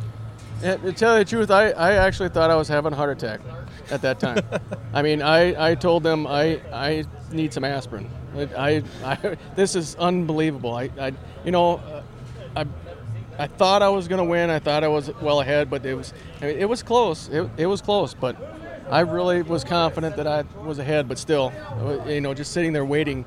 And 0.62 0.80
to 0.82 0.92
tell 0.94 1.18
you 1.18 1.24
the 1.24 1.28
truth, 1.28 1.50
I, 1.50 1.70
I 1.70 1.92
actually 1.96 2.30
thought 2.30 2.50
I 2.50 2.56
was 2.56 2.66
having 2.66 2.94
a 2.94 2.96
heart 2.96 3.10
attack 3.10 3.40
at 3.90 4.00
that 4.00 4.18
time. 4.18 4.42
I 4.94 5.02
mean, 5.02 5.20
I, 5.20 5.72
I 5.72 5.74
told 5.74 6.04
them 6.04 6.26
I, 6.26 6.60
I 6.72 7.04
need 7.30 7.52
some 7.52 7.64
aspirin. 7.64 8.08
I, 8.34 8.82
I, 9.04 9.36
this 9.56 9.76
is 9.76 9.94
unbelievable. 9.96 10.74
I, 10.74 10.90
I 10.98 11.12
you 11.44 11.50
know, 11.50 11.76
uh, 11.76 12.02
I, 12.56 12.66
I 13.38 13.46
thought 13.46 13.82
I 13.82 13.90
was 13.90 14.08
going 14.08 14.24
to 14.24 14.28
win. 14.28 14.48
I 14.48 14.58
thought 14.58 14.84
I 14.84 14.88
was 14.88 15.10
well 15.20 15.40
ahead, 15.42 15.68
but 15.68 15.84
it 15.84 15.94
was 15.94 16.14
I 16.40 16.46
mean, 16.46 16.58
it 16.58 16.68
was 16.68 16.82
close. 16.82 17.28
It, 17.28 17.46
it 17.58 17.66
was 17.66 17.82
close, 17.82 18.14
but 18.14 18.36
I 18.90 19.00
really 19.00 19.42
was 19.42 19.64
confident 19.64 20.16
that 20.16 20.26
I 20.26 20.44
was 20.64 20.78
ahead. 20.78 21.08
But 21.08 21.18
still, 21.18 21.52
uh, 21.72 22.08
you 22.08 22.22
know, 22.22 22.32
just 22.32 22.52
sitting 22.52 22.72
there 22.72 22.86
waiting, 22.86 23.26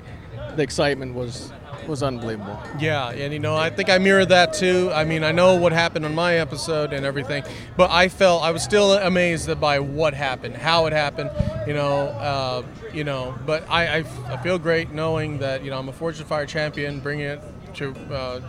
the 0.55 0.63
excitement 0.63 1.13
was 1.13 1.53
was 1.87 2.03
unbelievable. 2.03 2.59
Yeah, 2.79 3.09
and 3.09 3.31
you 3.33 3.39
know, 3.39 3.55
I 3.55 3.69
think 3.69 3.89
I 3.89 3.97
mirrored 3.97 4.29
that 4.29 4.53
too. 4.53 4.91
I 4.93 5.03
mean, 5.05 5.23
I 5.23 5.31
know 5.31 5.55
what 5.55 5.71
happened 5.71 6.05
on 6.05 6.15
my 6.15 6.35
episode 6.35 6.93
and 6.93 7.05
everything, 7.05 7.43
but 7.77 7.89
I 7.91 8.07
felt 8.09 8.43
I 8.43 8.51
was 8.51 8.63
still 8.63 8.93
amazed 8.93 9.59
by 9.59 9.79
what 9.79 10.13
happened, 10.13 10.55
how 10.55 10.85
it 10.85 10.93
happened. 10.93 11.29
You 11.67 11.73
know, 11.73 12.07
uh, 12.07 12.63
you 12.93 13.03
know, 13.03 13.35
but 13.45 13.67
I, 13.69 13.99
I, 13.99 14.05
I 14.27 14.37
feel 14.37 14.57
great 14.59 14.91
knowing 14.91 15.39
that 15.39 15.63
you 15.63 15.69
know 15.71 15.77
I'm 15.79 15.89
a 15.89 15.93
Forged 15.93 16.19
in 16.21 16.25
Fire 16.27 16.45
champion, 16.45 16.99
bringing 16.99 17.25
it 17.27 17.41
to. 17.75 17.91
Uh, 18.13 18.41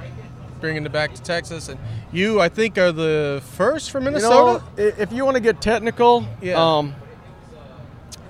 bringing 0.61 0.87
it 0.87 0.93
back 0.93 1.13
to 1.13 1.21
Texas, 1.21 1.69
and 1.69 1.77
you, 2.13 2.41
I 2.41 2.49
think, 2.49 2.79
are 2.79 2.93
the 2.93 3.43
first 3.57 3.91
from 3.91 4.05
Minnesota. 4.05 4.63
You 4.77 4.85
know, 4.85 4.93
if 4.97 5.13
you 5.13 5.25
want 5.25 5.35
to 5.35 5.41
get 5.41 5.61
technical, 5.61 6.25
Yeah. 6.41 6.55
um, 6.55 6.95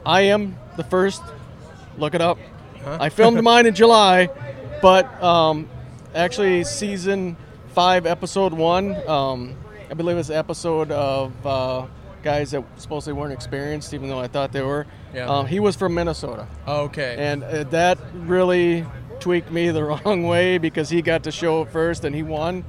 I 0.06 0.22
am 0.22 0.56
the 0.78 0.84
first. 0.84 1.22
Look 1.98 2.14
it 2.14 2.22
up. 2.22 2.38
I 2.86 3.10
filmed 3.10 3.42
mine 3.44 3.66
in 3.66 3.74
July, 3.74 4.30
but 4.82 5.22
um, 5.22 5.70
actually, 6.14 6.64
season 6.64 7.36
five, 7.68 8.04
episode 8.04 8.52
one, 8.52 8.96
um, 9.08 9.56
I 9.90 9.94
believe 9.94 10.18
it's 10.18 10.28
episode 10.28 10.90
of 10.90 11.46
uh, 11.46 11.86
guys 12.22 12.50
that 12.50 12.64
supposedly 12.76 13.18
weren't 13.18 13.32
experienced, 13.32 13.94
even 13.94 14.08
though 14.08 14.18
I 14.18 14.26
thought 14.26 14.52
they 14.52 14.60
were. 14.62 14.86
Yeah. 15.14 15.26
Um, 15.26 15.46
he 15.46 15.60
was 15.60 15.76
from 15.76 15.94
Minnesota, 15.94 16.48
okay. 16.66 17.16
and 17.18 17.44
uh, 17.44 17.64
that 17.64 17.98
really 18.14 18.84
tweaked 19.20 19.52
me 19.52 19.70
the 19.70 19.84
wrong 20.04 20.24
way 20.24 20.58
because 20.58 20.90
he 20.90 21.00
got 21.00 21.22
to 21.24 21.30
show 21.30 21.64
first 21.64 22.04
and 22.04 22.14
he 22.14 22.22
won. 22.22 22.64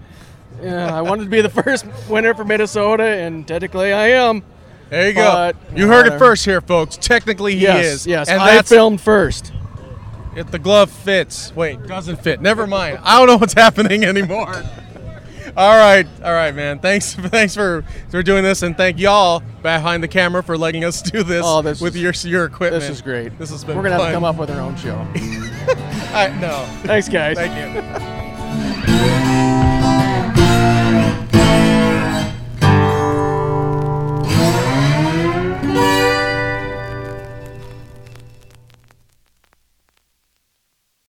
Yeah, 0.61 0.95
I 0.95 1.01
wanted 1.01 1.23
to 1.23 1.29
be 1.31 1.41
the 1.41 1.49
first 1.49 1.85
winner 2.07 2.35
for 2.35 2.45
Minnesota, 2.45 3.03
and 3.03 3.47
technically 3.47 3.91
I 3.91 4.09
am. 4.09 4.43
there 4.89 5.07
you 5.07 5.13
go. 5.13 5.31
but, 5.31 5.77
you 5.77 5.87
heard 5.87 6.05
it 6.05 6.13
uh, 6.13 6.19
first 6.19 6.45
here, 6.45 6.61
folks. 6.61 6.95
Technically, 6.95 7.55
he 7.55 7.61
yes, 7.61 7.85
is. 7.85 8.07
yes. 8.07 8.29
and 8.29 8.39
I 8.39 8.61
filmed 8.61 9.01
first. 9.01 9.51
If 10.35 10.49
the 10.51 10.59
glove 10.59 10.91
fits. 10.91 11.53
Wait, 11.55 11.81
doesn't 11.87 12.21
fit. 12.23 12.41
Never 12.41 12.67
mind. 12.67 12.99
I 13.03 13.17
don't 13.17 13.27
know 13.27 13.37
what's 13.37 13.53
happening 13.65 14.03
anymore. 14.03 14.63
All 15.55 15.77
right, 15.77 16.07
all 16.23 16.33
right, 16.33 16.55
man. 16.55 16.79
Thanks, 16.79 17.13
thanks 17.15 17.53
for 17.53 17.83
for 18.09 18.23
doing 18.23 18.43
this, 18.43 18.63
and 18.63 18.75
thank 18.75 18.97
y'all 18.99 19.43
behind 19.61 20.01
the 20.01 20.07
camera 20.07 20.41
for 20.41 20.57
letting 20.57 20.83
us 20.83 21.01
do 21.01 21.21
this, 21.21 21.43
Oh, 21.45 21.61
this 21.61 21.79
with 21.79 21.95
is- 21.95 22.23
your 22.25 22.31
your 22.31 22.45
equipment. 22.45 22.81
This 22.81 22.89
is 22.89 23.01
great. 23.01 23.37
This 23.37 23.51
has 23.51 23.63
been 23.63 23.77
We're 23.77 23.83
gonna 23.83 23.97
have 23.97 24.07
to 24.07 24.13
come 24.13 24.23
up 24.23 24.37
with 24.37 24.49
our 24.49 24.59
own 24.61 24.75
show. 24.77 24.95
I, 26.15 26.35
no, 26.41 26.65
Thanks, 26.83 27.07
guys. 27.09 27.37
thank 27.37 27.53
you. 27.75 28.22